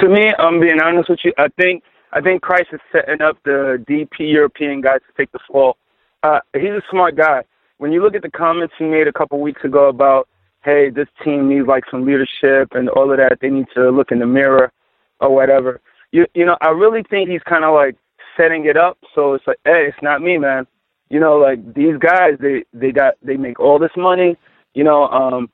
[0.00, 1.32] to me, I'm being honest with you.
[1.38, 1.82] I think
[2.12, 5.76] I think Kreis is setting up the DP European guys to take the fall.
[6.22, 7.44] Uh, he's a smart guy.
[7.78, 10.28] When you look at the comments he made a couple weeks ago about,
[10.64, 14.10] hey, this team needs like some leadership and all of that, they need to look
[14.10, 14.72] in the mirror
[15.20, 15.80] or whatever.
[16.10, 17.96] You you know, I really think he's kind of like
[18.36, 18.98] setting it up.
[19.14, 20.66] So it's like, hey, it's not me, man.
[21.10, 24.36] You know, like these guys, they they got they make all this money.
[24.74, 25.50] You know, um,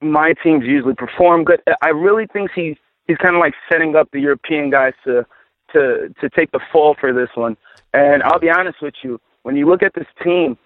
[0.00, 1.60] my teams usually perform good.
[1.82, 5.26] I really think he's he's kind of like setting up the European guys to
[5.72, 7.56] to to take the fall for this one.
[7.92, 10.58] And I'll be honest with you, when you look at this team,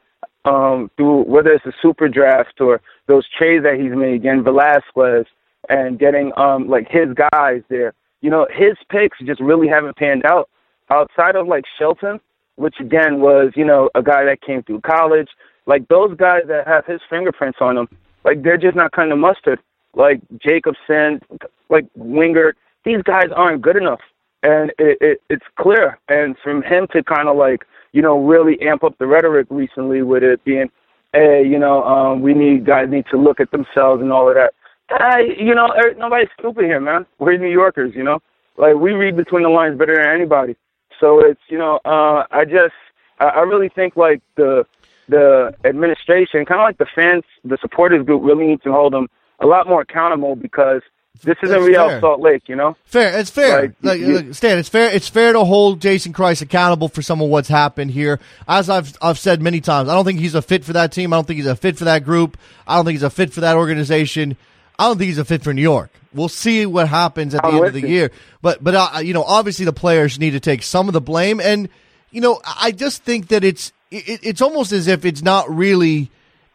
[0.47, 5.27] um, through whether it's a super draft or those trades that he's made, getting Velasquez
[5.69, 10.25] and getting um like his guys there, you know, his picks just really haven't panned
[10.25, 10.49] out.
[10.89, 12.21] Outside of like Shelton,
[12.57, 15.29] which again was, you know, a guy that came through college,
[15.67, 17.89] like those guys that have his fingerprints on them,
[18.25, 19.61] like they're just not kind of mustard.
[19.93, 21.21] Like Jacobson,
[21.69, 22.55] like Wingert,
[22.87, 24.01] these guys aren't good enough,
[24.43, 25.99] and it, it it's clear.
[26.09, 30.03] And from him to kind of like you know really amp up the rhetoric recently
[30.03, 30.71] with it being,
[31.13, 34.35] hey, you know, um, we need guys need to look at themselves and all of
[34.35, 34.53] that.
[34.91, 37.07] I, you know, er, nobody's stupid here, man.
[37.19, 38.21] We're New Yorkers, you know.
[38.57, 40.57] Like we read between the lines better than anybody.
[40.99, 42.75] So it's you know, uh, I just
[43.19, 44.65] I, I really think like the
[45.09, 49.09] the administration, kind of like the fans, the supporters group, really need to hold them
[49.41, 50.83] a lot more accountable because
[51.23, 52.01] this isn't Real fair.
[52.01, 52.77] Salt Lake, you know.
[52.85, 53.19] Fair.
[53.19, 53.63] It's fair.
[53.63, 54.91] Like, Like, you- look, Stan, it's fair.
[54.91, 58.19] It's fair to hold Jason Kreis accountable for some of what's happened here.
[58.49, 61.13] As I've I've said many times, I don't think he's a fit for that team.
[61.13, 62.37] I don't think he's a fit for that group.
[62.67, 64.37] I don't think he's a fit for that organization.
[64.79, 65.91] I don't think he's a fit for New York.
[66.15, 67.87] We'll see what happens at the I'm end of the you.
[67.89, 68.11] year.
[68.41, 71.39] But but uh, you know, obviously the players need to take some of the blame,
[71.39, 71.69] and
[72.11, 76.11] you know, I just think that it's it, it's almost as if it's not really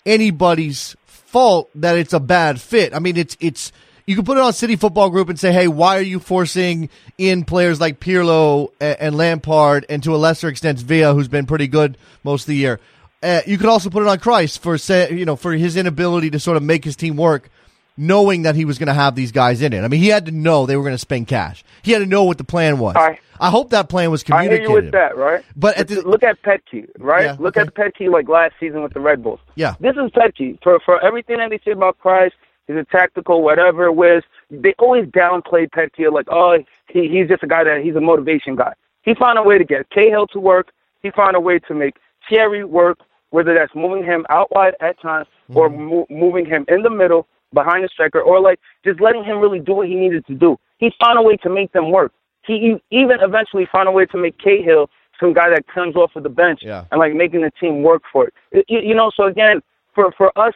[0.05, 2.93] anybody's fault that it's a bad fit.
[2.95, 3.71] I mean, it's it's
[4.07, 6.89] you can put it on City Football Group and say, "Hey, why are you forcing
[7.17, 11.45] in players like Pirlo and, and Lampard, and to a lesser extent Villa, who's been
[11.45, 12.79] pretty good most of the year?"
[13.23, 16.29] Uh, you could also put it on Kreis for say, you know for his inability
[16.31, 17.49] to sort of make his team work,
[17.97, 19.81] knowing that he was going to have these guys in it.
[19.83, 21.63] I mean, he had to know they were going to spend cash.
[21.81, 22.95] He had to know what the plan was.
[22.95, 24.61] I- I hope that plan was communicated.
[24.63, 25.43] I hear you with that, right?
[25.57, 27.25] But at the- look at Petke, right?
[27.25, 27.67] Yeah, look okay.
[27.67, 29.41] at Petke like last season with the Red Bulls.
[29.55, 29.75] Yeah.
[29.81, 30.57] This is Petke.
[30.63, 32.35] For for everything that they say about Christ,
[32.67, 34.23] he's a tactical whatever whiz.
[34.49, 36.57] They always downplay Petke like, oh,
[36.89, 38.73] he he's just a guy that he's a motivation guy.
[39.03, 40.71] He found a way to get Cahill to work.
[41.01, 41.95] He found a way to make
[42.27, 42.99] Thierry work,
[43.29, 45.85] whether that's moving him out wide at times or mm-hmm.
[45.85, 49.59] mo- moving him in the middle behind the striker, or like just letting him really
[49.59, 50.57] do what he needed to do.
[50.79, 52.11] He found a way to make them work.
[52.45, 54.89] he even eventually found a way to make Cahill
[55.19, 56.83] some guy that comes off of the bench Yeah.
[56.91, 58.33] and like making the team work for it.
[58.51, 59.61] It- You, you know, so again,
[59.93, 60.53] for for us,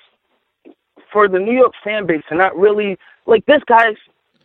[1.12, 3.96] for the New York fan base, to not really like this guy's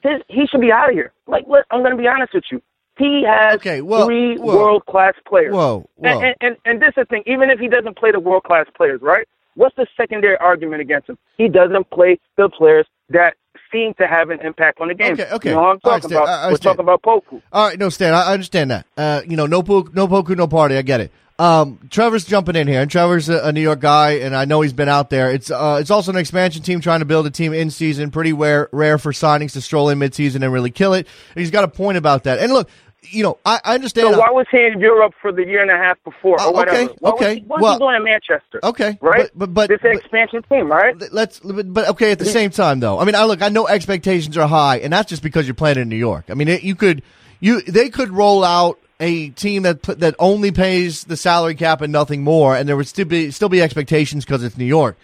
[0.02, 1.12] his he should be out of here.
[1.26, 2.62] Like, let, I'm going to be honest with you.
[2.96, 5.52] He has Okay, well, three world class players.
[5.52, 6.08] Whoa, whoa.
[6.08, 7.22] And, and, and and this is the thing.
[7.26, 9.26] Even if he doesn't play the world class players, right?
[9.56, 11.18] What's the secondary argument against him?
[11.36, 13.34] He doesn't play the players that
[13.72, 15.12] seem to have an impact on the game.
[15.12, 15.48] Okay, okay.
[15.50, 16.28] You know what I'm All right, talking about?
[16.28, 17.42] I- I We're talking about Poku.
[17.52, 18.86] All right, no, Stan, I I understand that.
[18.96, 20.76] Uh, you know, no poku, no poku, no party.
[20.76, 21.12] I get it.
[21.38, 24.60] Um, Trevor's jumping in here, and Trevor's a, a New York guy, and I know
[24.60, 25.32] he's been out there.
[25.32, 28.12] It's uh, it's also an expansion team trying to build a team in season.
[28.12, 31.08] Pretty rare, rare for signings to stroll in midseason and really kill it.
[31.34, 32.38] And he's got a point about that.
[32.38, 32.68] And look,
[33.02, 34.14] you know, I, I understand.
[34.14, 36.54] So why was he in Europe for the year and a half before, Oh, or
[36.54, 36.78] whatever?
[36.82, 37.34] okay, What was okay.
[37.34, 38.60] he, what was Well- he doing in Manchester?
[38.62, 39.28] Okay, right.
[39.34, 40.94] but- but- but- this is an but- expansion team, right?
[41.12, 43.66] let's but, but okay at the same time though i mean i look i know
[43.66, 46.62] expectations are high and that's just because you're playing in new york i mean it,
[46.62, 47.02] you could
[47.40, 51.92] you they could roll out a team that that only pays the salary cap and
[51.92, 54.96] nothing more and there would still be still be expectations because it's new york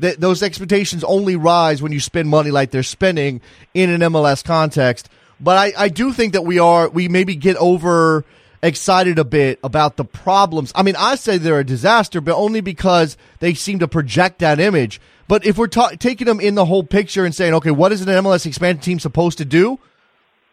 [0.00, 3.40] Th- those expectations only rise when you spend money like they're spending
[3.74, 7.56] in an mls context but i i do think that we are we maybe get
[7.56, 8.24] over
[8.62, 10.72] excited a bit about the problems.
[10.74, 14.60] I mean, I say they're a disaster, but only because they seem to project that
[14.60, 15.00] image.
[15.26, 18.02] But if we're ta- taking them in the whole picture and saying, okay, what is
[18.02, 19.78] an MLS expansion team supposed to do?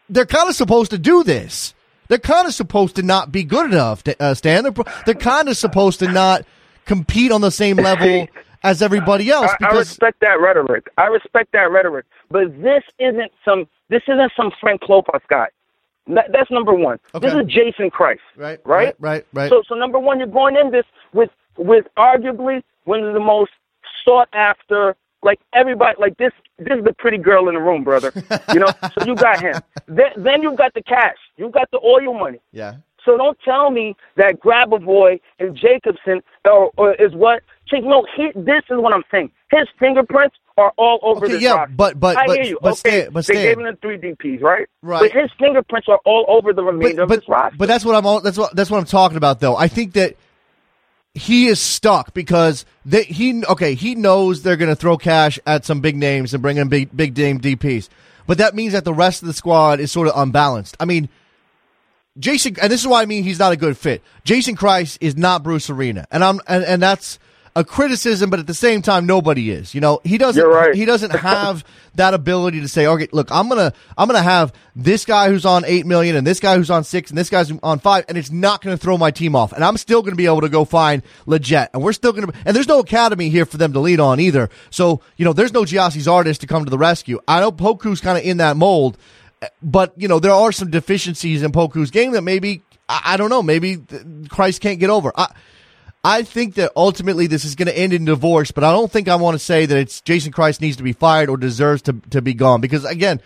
[0.08, 1.72] They're kind of supposed to do this.
[2.10, 4.64] They're kind of supposed to not be good enough, to, uh, Stan.
[4.64, 6.44] They're, they're kind of supposed to not
[6.84, 8.26] compete on the same level
[8.64, 9.52] as everybody else.
[9.62, 10.88] I, I respect that rhetoric.
[10.98, 12.06] I respect that rhetoric.
[12.28, 13.68] But this isn't some.
[13.90, 15.46] This isn't some Frank Klopas guy.
[16.08, 16.98] That, that's number one.
[17.20, 18.18] This is Jason Kreis.
[18.36, 18.86] Right, Right.
[18.86, 19.48] right, right, right.
[19.50, 23.52] So, so number one, you're going in this with with arguably one of the most
[24.04, 24.96] sought after.
[25.22, 26.32] Like everybody, like this.
[26.58, 28.12] This is the pretty girl in the room, brother.
[28.52, 28.70] You know.
[28.98, 29.54] so you got him.
[29.86, 31.16] Then, then you've got the cash.
[31.36, 32.40] You've got the oil money.
[32.52, 32.76] yeah.
[33.06, 37.42] So don't tell me that Grabavoy and Jacobson or, or is what.
[37.66, 39.30] Chick, no, he, this is what I'm saying.
[39.50, 41.74] His fingerprints are all over Okay, this yeah, roster.
[41.76, 42.58] but- but- I but- hear you.
[42.60, 44.66] but okay, Stan- but they gave him the three DPs, right?
[44.82, 45.00] Right.
[45.00, 47.56] But his fingerprints are all over the remainder but, of this roster.
[47.56, 49.56] but that's what I'm all, that's what that's what I'm talking about though.
[49.56, 50.16] I think that
[51.14, 55.64] he is stuck because they, he okay he knows they're going to throw cash at
[55.64, 57.88] some big names and bring in big big name DPS,
[58.26, 60.76] but that means that the rest of the squad is sort of unbalanced.
[60.80, 61.08] I mean.
[62.18, 64.02] Jason, and this is why I mean he's not a good fit.
[64.24, 67.20] Jason Kreis is not Bruce Arena, and I'm and, and that's
[67.60, 69.74] a criticism, but at the same time, nobody is.
[69.74, 70.42] You know, he doesn't.
[70.44, 70.74] Right.
[70.74, 75.04] He doesn't have that ability to say, okay, look, I'm gonna I'm gonna have this
[75.04, 77.78] guy who's on eight million, and this guy who's on six, and this guy's on
[77.78, 80.40] five, and it's not gonna throw my team off, and I'm still gonna be able
[80.40, 82.32] to go find legit, and we're still gonna.
[82.44, 84.50] And there's no academy here for them to lead on either.
[84.70, 87.20] So you know, there's no Gyasi Zardes to come to the rescue.
[87.28, 88.98] I know Poku's kind of in that mold
[89.62, 93.30] but you know there are some deficiencies in Poku's game that maybe I, I don't
[93.30, 95.12] know maybe Kreis can't get over.
[95.16, 95.32] I
[96.02, 99.08] I think that ultimately this is going to end in divorce, but I don't think
[99.08, 101.92] I want to say that it's Jason Kreis needs to be fired or deserves to
[102.10, 103.20] to be gone because again,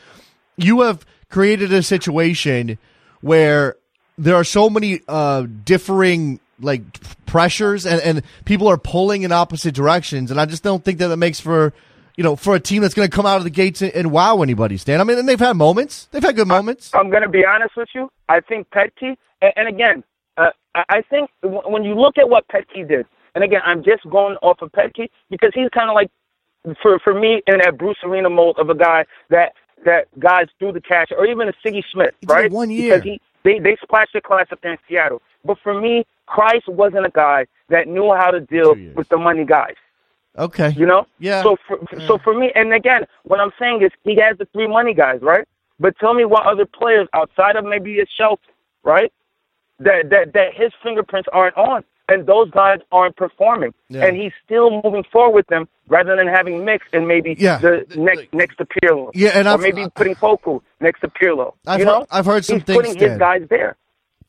[0.57, 2.79] you have created a situation
[3.21, 3.77] where
[4.19, 6.83] there are so many uh, differing like
[7.27, 11.11] pressures and, and people are pulling in opposite directions, and I just don't think that
[11.13, 11.73] it makes for
[12.17, 14.11] you know for a team that's going to come out of the gates and, and
[14.11, 14.79] wow anybody.
[14.79, 16.91] Stan, I mean, and they've had moments, they've had good moments.
[16.93, 18.11] I'm going to be honest with you.
[18.29, 20.03] I think Petke, and, and again,
[20.75, 24.63] I think when you look at what Petke did, and again, I'm just going off
[24.63, 26.11] of Petke because he's kind of like,
[26.83, 29.53] for for me, in that Bruce Arena mold of a guy that
[29.85, 32.51] that guys threw the cash, or even a Sigi Schmid, He right?
[32.51, 32.99] one year.
[32.99, 35.21] Because he they they splashed the class up there in Seattle.
[35.45, 39.45] But for me, Kreis wasn't a guy that knew how to deal with the money
[39.45, 39.75] guys.
[40.37, 41.07] Okay, You know?
[41.21, 41.43] Yeah.
[41.45, 44.67] So for so for me, and again, what I'm saying is he has the three
[44.67, 45.47] money guys, right?
[45.79, 48.41] But tell me what other players outside of maybe a shelf,
[48.83, 49.13] right?
[49.81, 54.05] That that that his fingerprints aren't on, and those guys aren't performing, Yeah.
[54.07, 57.59] and he's still moving forward with them rather than having mix and maybe Yeah.
[57.59, 61.55] the next next to Pirlo, Yeah, and or I've- maybe putting Poku next to Pirlo.
[61.67, 63.11] I've you heard- know, I've heard some he's things, putting Stan.
[63.11, 63.77] his guys there.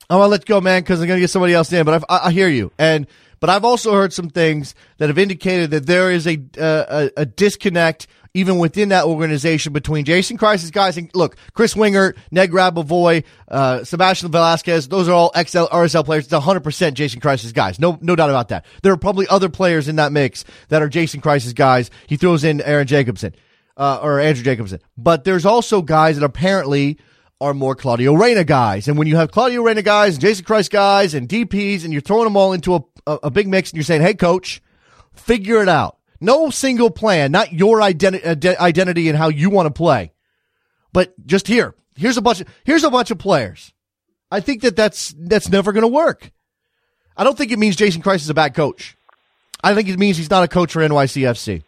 [0.10, 1.84] I want to let go, man, because I'm going to get somebody else in.
[1.86, 3.06] But I've, I, I hear you, and
[3.40, 7.22] but I've also heard some things that have indicated that there is a uh, a,
[7.22, 12.52] a disconnect even within that organization between Jason Kreis's guys and look, Chris Wingert, Ned
[12.52, 14.90] Grabavoy, uh, Sebastian Velasquez.
[14.90, 16.26] Those are all XL RSL players.
[16.26, 17.80] It's 100 percent Jason Kreis's guys.
[17.80, 18.66] No, no doubt about that.
[18.84, 21.90] There are probably other players in that mix that are Jason Kreis's guys.
[22.08, 23.34] He throws in Aaron Jacobson
[23.78, 27.00] uh, or Andrew Jacobson, but there's also guys that apparently
[27.40, 28.90] are more Claudio Reyna guys.
[28.90, 32.02] And when you have Claudio Reyna guys and Jason Kreis guys and DPs and you're
[32.02, 34.62] throwing them all into a, a, a big mix and you're saying, hey, coach,
[35.14, 35.95] figure it out.
[36.20, 40.12] No single plan, not your ide- uh, identity and how you want to play.
[40.94, 43.74] But just here, here's a bunch of, here's a bunch of players.
[44.32, 46.32] I think that that's that's never going to work.
[47.18, 48.98] I don't think it means Jason Kreis is a bad coach.
[49.64, 51.64] I think it means he's not a coach for NYCFC.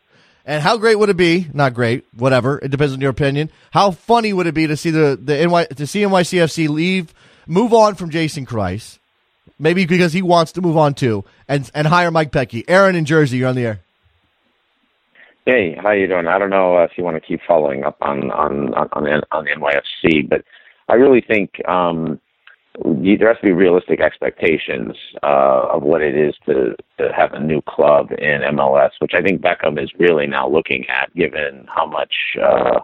[0.46, 1.48] And how great would it be?
[1.54, 2.58] Not great, whatever.
[2.60, 3.52] It depends on your opinion.
[3.72, 7.14] How funny would it be to see the the NY to see NYCFC leave,
[7.48, 8.98] move on from Jason Kreis,
[9.60, 12.64] maybe because he wants to move on too, and and hire Mike Petke.
[12.68, 13.82] Aaron in Jersey, you're on the air.
[15.48, 16.28] Hey, how you doing?
[16.28, 19.46] I don't know if you want to keep following up on on on on, on
[19.46, 20.44] the NYFC, but
[20.90, 22.20] I really think um,
[22.84, 24.94] there has to be realistic expectations
[25.24, 29.22] uh, of what it is to, to have a new club in MLS, which I
[29.22, 32.80] think Beckham is really now looking at, given how much uh,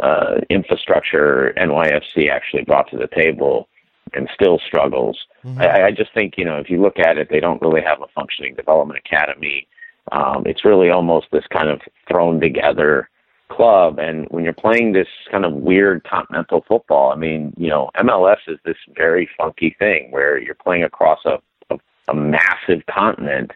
[0.00, 3.66] uh, infrastructure NYFC actually brought to the table
[4.14, 5.18] and still struggles.
[5.44, 5.60] Mm-hmm.
[5.60, 8.00] I, I just think, you know, if you look at it, they don't really have
[8.00, 9.66] a functioning development academy.
[10.12, 13.08] Um, it's really almost this kind of thrown together
[13.48, 13.98] club.
[13.98, 18.38] And when you're playing this kind of weird continental football, I mean, you know, MLS
[18.48, 21.38] is this very funky thing where you're playing across a,
[21.70, 21.78] a,
[22.08, 23.52] a massive continent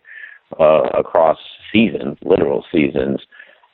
[0.58, 1.38] uh, across
[1.72, 3.20] seasons, literal seasons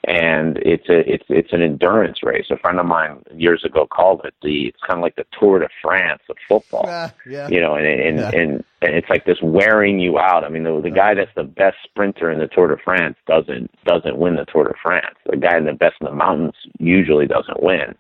[0.07, 2.47] and it's a it's it's an endurance race.
[2.51, 5.59] A friend of mine years ago called it the it's kind of like the Tour
[5.59, 6.85] de France of football.
[6.87, 7.49] Yeah, yeah.
[7.49, 8.31] You know, and and, Yeah.
[8.33, 8.65] and and
[8.95, 10.45] it's like this wearing you out.
[10.45, 13.71] I mean, the the guy that's the best sprinter in the Tour de France doesn't
[13.85, 15.17] doesn't win the Tour de France.
[15.27, 17.95] The guy in the best in the mountains usually doesn't win.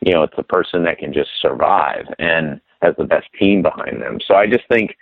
[0.00, 4.02] You know, it's the person that can just survive and has the best team behind
[4.02, 4.18] them.
[4.26, 4.96] So I just think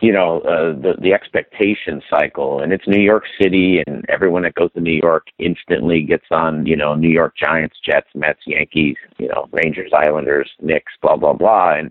[0.00, 4.54] you know uh, the the expectation cycle and it's New York City and everyone that
[4.54, 8.96] goes to New York instantly gets on you know New York Giants Jets Mets Yankees
[9.18, 11.90] you know Rangers Islanders Knicks blah blah blah and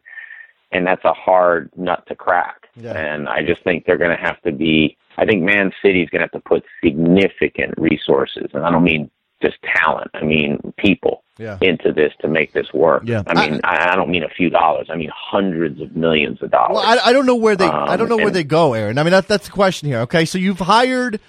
[0.71, 2.93] and that's a hard nut to crack Yeah.
[2.97, 6.19] and I just think they're going to have to be I think Man City's going
[6.19, 9.09] to have to put significant resources and I don't mean
[9.41, 11.57] just talent I mean people Yeah.
[11.61, 13.23] into this to make this work Yeah.
[13.27, 16.51] I mean I, I don't mean a few dollars I mean hundreds of millions of
[16.51, 18.43] dollars Well, I, I don't know where they I Um, don't know where and- they
[18.43, 18.97] go, Aaron.
[18.97, 19.99] I mean that that's the question here.
[20.01, 21.19] Okay, so you've hired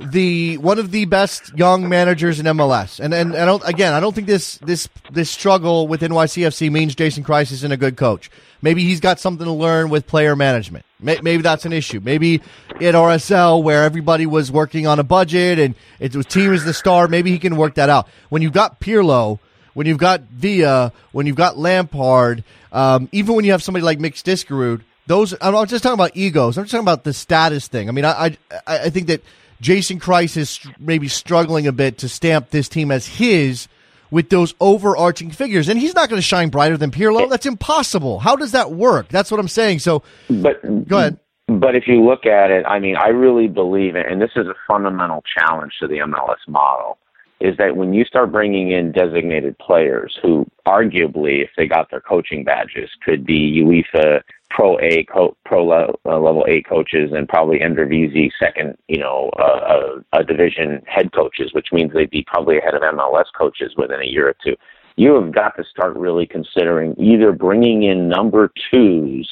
[0.00, 4.00] the one of the best young managers in MLS, and and I don't again I
[4.00, 8.30] don't think this this this struggle with NYCFC means Jason Kreis isn't a good coach.
[8.62, 10.84] Maybe he's got something to learn with player management.
[10.98, 12.00] Maybe that's an issue.
[12.02, 12.40] Maybe
[12.70, 16.72] at RSL where everybody was working on a budget and it was team is the
[16.72, 17.06] star.
[17.06, 18.08] Maybe he can work that out.
[18.30, 19.38] When you've got Pirlo,
[19.74, 24.00] when you've got Villa, when you've got Lampard, um, even when you have somebody like
[24.00, 26.58] Mix Diskerud, those I'm not just talking about egos.
[26.58, 27.88] I'm just talking about the status thing.
[27.88, 28.36] I mean, I
[28.66, 29.22] I, I think that
[29.60, 33.68] Jason Kreis is maybe struggling a bit to stamp this team as his
[34.10, 37.28] with those overarching figures, and he's not going to shine brighter than Pirlo.
[37.28, 38.20] That's impossible.
[38.20, 39.08] How does that work?
[39.08, 39.80] That's what I'm saying.
[39.80, 41.18] So But go ahead.
[41.48, 44.46] But if you look at it, I mean, I really believe it, and this is
[44.46, 46.98] a fundamental challenge to the MLS model,
[47.40, 52.00] is that when you start bringing in designated players who arguably, if they got their
[52.00, 57.28] coaching badges, could be UEFA Pro A, co- Pro le- uh, level A coaches, and
[57.28, 62.24] probably Eredivisie second, you know, uh, uh, a division head coaches, which means they'd be
[62.26, 64.56] probably ahead of MLS coaches within a year or two.
[64.96, 69.30] You have got to start really considering either bringing in number twos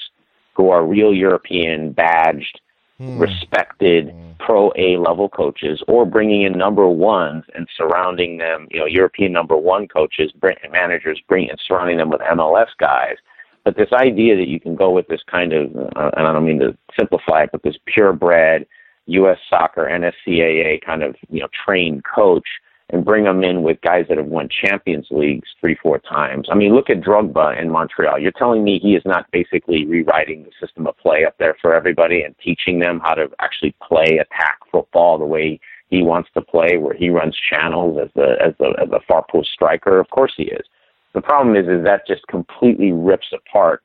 [0.55, 2.61] who are real European badged,
[2.99, 8.87] respected pro A level coaches, or bringing in number ones and surrounding them, you know,
[8.87, 10.33] European number one coaches,
[10.71, 13.17] managers, bring and surrounding them with MLS guys.
[13.65, 16.45] But this idea that you can go with this kind of, uh, and I don't
[16.45, 18.67] mean to simplify it, but this purebred
[19.07, 19.39] U.S.
[19.49, 22.47] soccer NSCAA kind of, you know, trained coach
[22.91, 26.49] and bring them in with guys that have won Champions Leagues three, four times.
[26.51, 28.19] I mean, look at Drogba in Montreal.
[28.19, 31.75] You're telling me he is not basically rewriting the system of play up there for
[31.75, 35.59] everybody and teaching them how to actually play attack football the way
[35.89, 39.25] he wants to play, where he runs channels as the as the as a far
[39.31, 39.99] post striker.
[39.99, 40.67] Of course he is.
[41.15, 43.83] The problem is, is that just completely rips apart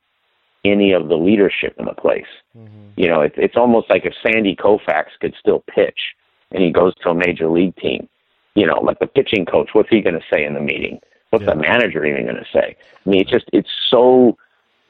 [0.64, 2.26] any of the leadership in the place.
[2.56, 2.88] Mm-hmm.
[2.96, 6.14] You know, it's it's almost like if Sandy Koufax could still pitch
[6.50, 8.08] and he goes to a major league team,
[8.54, 11.00] you know, like the pitching coach, what's he going to say in the meeting?
[11.30, 12.76] What's the manager even going to say?
[13.06, 14.36] I mean, it's just it's so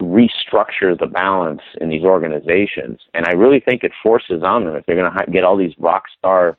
[0.00, 4.86] restructure the balance in these organizations, and I really think it forces on them if
[4.86, 6.56] they're going to get all these rock star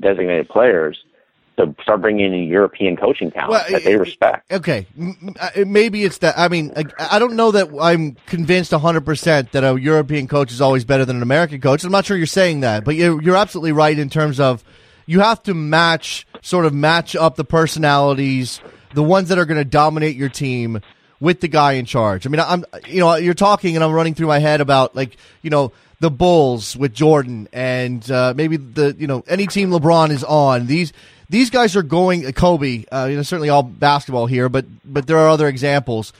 [0.00, 0.96] designated players
[1.56, 4.50] to start bringing in a European coaching talent Well, that they respect.
[4.50, 4.86] Okay,
[5.40, 6.38] uh, maybe it's that.
[6.38, 10.52] I mean, I, I don't know that I'm convinced 100 percent that a European coach
[10.52, 11.84] is always better than an American coach.
[11.84, 14.64] I'm not sure you're saying that, but you're, you're absolutely right in terms of
[15.06, 18.60] you have to match, sort of match up the personalities,
[18.94, 20.80] the ones that are going to dominate your team
[21.20, 22.26] with the guy in charge.
[22.26, 25.16] I mean, I'm, you know, you're talking and I'm running through my head about like,
[25.42, 30.10] you know, the Bulls with Jordan and uh, maybe the, you know, any team LeBron
[30.10, 30.66] is on.
[30.66, 30.92] These
[31.28, 32.84] these guys are going Kobe.
[32.90, 36.12] Uh, you know, certainly all basketball here, but but there are other examples.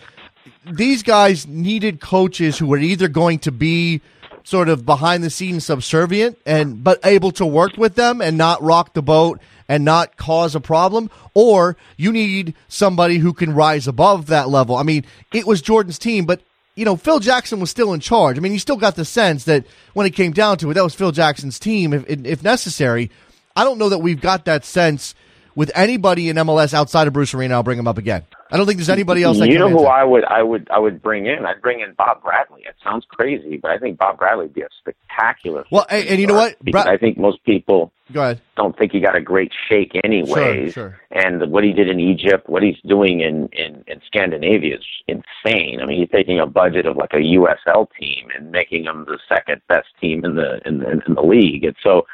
[0.64, 4.00] these guys needed coaches who were either going to be
[4.44, 8.62] sort of behind the scenes subservient and but able to work with them and not
[8.62, 13.88] rock the boat and not cause a problem or you need somebody who can rise
[13.88, 14.76] above that level.
[14.76, 16.42] I mean, it was Jordan's team, but
[16.76, 18.36] you know, Phil Jackson was still in charge.
[18.36, 19.64] I mean, you still got the sense that
[19.94, 23.10] when it came down to it, that was Phil Jackson's team if if necessary.
[23.56, 25.14] I don't know that we've got that sense
[25.54, 27.54] with anybody in MLS outside of Bruce Arena.
[27.54, 28.24] I'll bring him up again.
[28.50, 29.38] I don't think there's anybody else.
[29.38, 29.84] That you know who.
[29.84, 31.44] I would I would I would bring in?
[31.46, 32.62] I'd bring in Bob Bradley.
[32.68, 35.64] It sounds crazy, but I think Bob Bradley would be a spectacular.
[35.70, 36.58] Well, and, and you know what?
[36.60, 38.40] Bra- I think most people Go ahead.
[38.56, 40.74] don't think he got a great shake anyways.
[40.74, 41.00] Sure, sure.
[41.10, 45.80] And what he did in Egypt, what he's doing in, in, in Scandinavia is insane.
[45.80, 49.18] I mean, he's taking a budget of like a USL team and making them the
[49.28, 51.64] second best team in the in the in the league.
[51.64, 52.06] And so,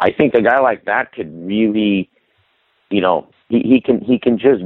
[0.00, 2.10] I think a guy like that could really,
[2.90, 4.62] you know, he, he can he can just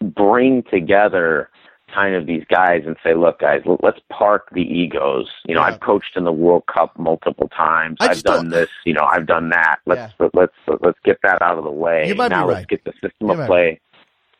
[0.00, 1.48] bring together
[1.94, 5.26] kind of these guys and say, look, guys, let's park the egos.
[5.46, 5.66] You know, Yeah.
[5.66, 7.98] I've coached in the World Cup multiple times.
[8.00, 8.70] I I've done this.
[8.84, 9.76] You know, I've done that.
[9.86, 12.06] Let's let, let's let's get that out of the way.
[12.08, 12.54] You might be now right.
[12.54, 13.80] let's get the system You of play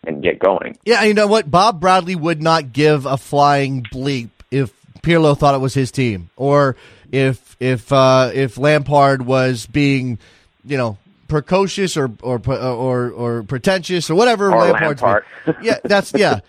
[0.07, 0.77] and get going.
[0.85, 1.51] Yeah, you know what?
[1.51, 6.31] Bob Bradley would not give a flying bleep if Pirlo thought it was his team,
[6.37, 6.77] or
[7.13, 10.19] if if uh, if Lampard was being,
[10.65, 10.99] you know,
[11.29, 15.25] precocious or or or or pretentious or whatever Or Lampard's Lampard.
[15.63, 16.41] Yeah, that's yeah,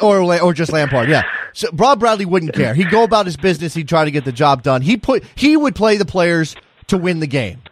[0.00, 1.08] or or just Lampard.
[1.08, 1.22] Yeah.
[1.52, 2.74] So Bob Bradley wouldn't care.
[2.74, 3.74] He'd go about his business.
[3.74, 4.82] He'd try to get the job done.
[4.82, 6.54] He put he would play the players
[6.88, 7.62] to win the game.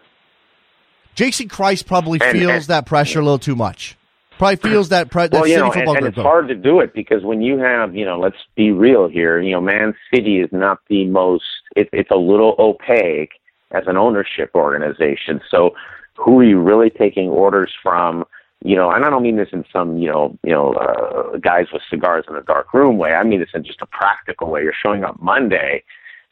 [1.14, 3.96] Jason Kreis probably And- feels and- that pressure a little too much.
[4.36, 6.92] Probably feels that pre- that well, you know, and, and it's hard to do it
[6.92, 9.40] because when you have, you know, let's be real here.
[9.40, 11.44] You know, Man City is not the most.
[11.76, 13.32] It, it's a little opaque
[13.72, 15.40] as an ownership organization.
[15.50, 15.74] So,
[16.16, 18.24] who are you really taking orders from?
[18.62, 21.66] You know, and I don't mean this in some, you know, you know, uh, guys
[21.70, 23.10] with cigars in a dark room way.
[23.10, 24.62] I mean this in just a practical way.
[24.62, 25.82] You're showing up Monday,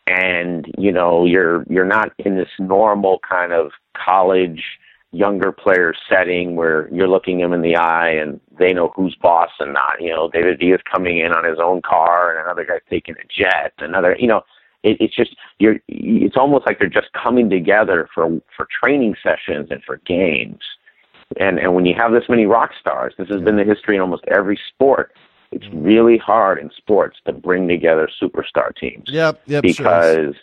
[0.07, 4.63] and you know, you're you're not in this normal kind of college
[5.13, 9.51] younger player setting where you're looking them in the eye and they know who's boss
[9.61, 10.01] and not.
[10.01, 13.27] You know, David Villa's coming in on his own car and another guy's taking a
[13.29, 13.75] jet.
[13.79, 14.41] Another, you know,
[14.83, 15.81] it, it's just you're.
[15.89, 20.61] It's almost like they're just coming together for for training sessions and for games.
[21.39, 24.01] And and when you have this many rock stars, this has been the history in
[24.01, 25.13] almost every sport.
[25.51, 30.35] It's really hard in sports to bring together superstar teams Yep, yep, sure because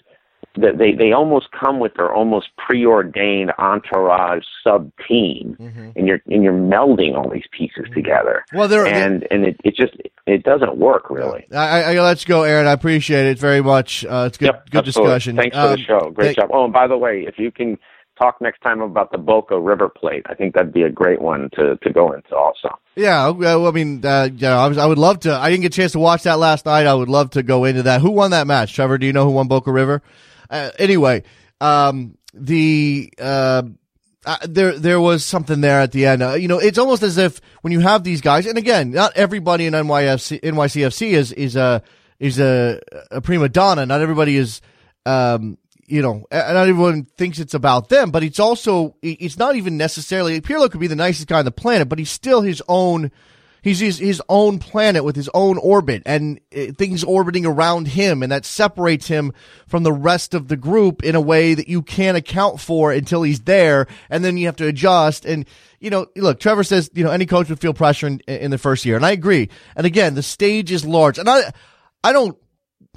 [0.56, 5.56] that they they almost come with their almost preordained entourage sub team,
[5.96, 8.44] and you're and you're melding all these pieces together.
[8.50, 8.58] Mm-hmm.
[8.58, 9.94] Well, they're- and and it, it just
[10.26, 11.46] it doesn't work really.
[11.52, 12.68] I, I, let's go, Aaron.
[12.68, 14.04] I appreciate it very much.
[14.06, 15.14] Uh, it's good, Yep, good absolutely.
[15.16, 15.36] discussion.
[15.38, 16.00] Thanks for Um, the show.
[16.12, 16.50] Great thank- job.
[16.54, 17.78] Oh, and by the way, if you can
[18.20, 21.50] talk next time about the Boca River Plate, I think that'd be a great one
[21.54, 22.70] to to go into also.
[22.96, 25.34] Yeah, uh, well, I mean, uh, yeah, I, was, I would love to.
[25.34, 26.86] I didn't get a chance to watch that last night.
[26.86, 28.02] I would love to go into that.
[28.02, 28.98] Who won that match, Trevor?
[28.98, 30.02] Do you know who won Boca River?
[30.50, 31.24] Uh, anyway,
[31.62, 33.64] um, the uh,
[34.26, 36.22] uh, there there was something there at the end.
[36.22, 39.16] Uh, you know, it's almost as if when you have these guys, and again, not
[39.16, 41.82] everybody in NYFC, NYCFC is is a
[42.20, 42.82] is a,
[43.12, 43.86] a prima donna.
[43.86, 44.62] Not everybody is.
[45.06, 45.58] Um,
[45.90, 50.40] you know, not everyone thinks it's about them, but it's also, it's not even necessarily,
[50.40, 53.12] Pirlo could be the nicest guy on the planet, but he's still his own,
[53.62, 58.24] he's his, his own planet with his own orbit and uh, things orbiting around him.
[58.24, 59.34] And that separates him
[59.68, 63.24] from the rest of the group in a way that you can't account for until
[63.24, 63.88] he's there.
[64.10, 65.26] And then you have to adjust.
[65.26, 65.46] And,
[65.80, 68.58] you know, look, Trevor says, you know, any coach would feel pressure in, in the
[68.58, 68.96] first year.
[68.96, 69.50] And I agree.
[69.76, 71.18] And again, the stage is large.
[71.18, 71.52] And I,
[72.04, 72.38] I don't,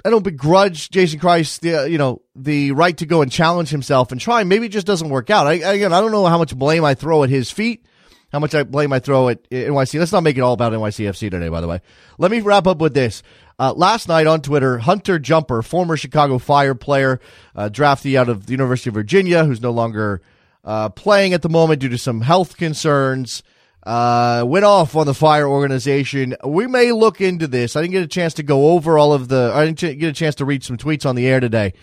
[0.05, 4.11] I don't begrudge Jason Kreis the you know the right to go and challenge himself
[4.11, 4.43] and try.
[4.43, 5.47] Maybe it just doesn't work out.
[5.47, 7.85] I, again, I don't know how much blame I throw at his feet,
[8.33, 9.99] how much I blame I throw at NYC.
[9.99, 11.49] Let's not make it all about NYCFC today.
[11.49, 11.79] By the way,
[12.17, 13.21] let me wrap up with this.
[13.59, 17.21] Uh, last night on Twitter, Hunter Jumper, former Chicago Fire player,
[17.55, 20.21] uh, draftee out of the University of Virginia, who's no longer
[20.63, 23.43] uh, playing at the moment due to some health concerns
[23.85, 26.35] uh, went off on the fire organization.
[26.43, 27.75] We may look into this.
[27.75, 29.51] I didn't get a chance to go over all of the.
[29.53, 31.73] I didn't get a chance to read some tweets on the air today,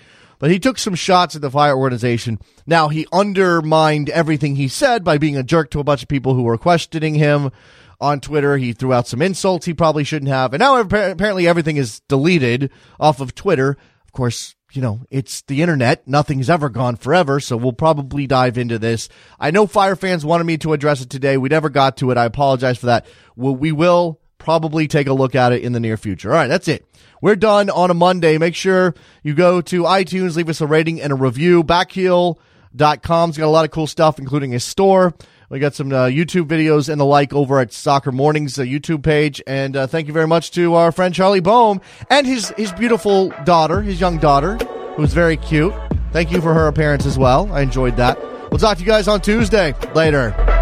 [0.40, 2.40] but he took some shots at the fire organization.
[2.66, 6.34] Now he undermined everything he said by being a jerk to a bunch of people
[6.34, 7.52] who were questioning him
[8.00, 8.56] on Twitter.
[8.56, 12.70] He threw out some insults he probably shouldn't have, and now apparently everything is deleted
[12.98, 13.76] off of Twitter.
[14.06, 16.08] Of course, you know, it's the internet.
[16.08, 19.08] Nothing's ever gone forever, so we'll probably dive into this.
[19.38, 21.36] I know Fire fans wanted me to address it today.
[21.36, 22.16] We never got to it.
[22.16, 23.06] I apologize for that.
[23.36, 26.30] Well, we will probably take a look at it in the near future.
[26.30, 26.84] All right, that's it.
[27.22, 28.38] We're done on a Monday.
[28.38, 31.62] Make sure you go to iTunes, leave us a rating and a review.
[31.62, 35.14] Backheel.com's got a lot of cool stuff, including a store
[35.50, 39.02] We got some uh, YouTube videos and the like over at Soccer Mornings uh, YouTube
[39.02, 39.42] page.
[39.46, 43.30] And uh, thank you very much to our friend Charlie Boehm and his his beautiful
[43.44, 44.56] daughter, his young daughter,
[44.96, 45.74] who's very cute.
[46.12, 47.52] Thank you for her appearance as well.
[47.52, 48.18] I enjoyed that.
[48.50, 49.74] We'll talk to you guys on Tuesday.
[49.94, 50.59] Later.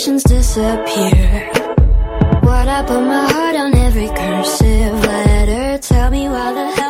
[0.00, 1.50] My invitations disappear?
[2.42, 5.78] What I put my heart on every cursive letter.
[5.78, 6.89] Tell me why the hell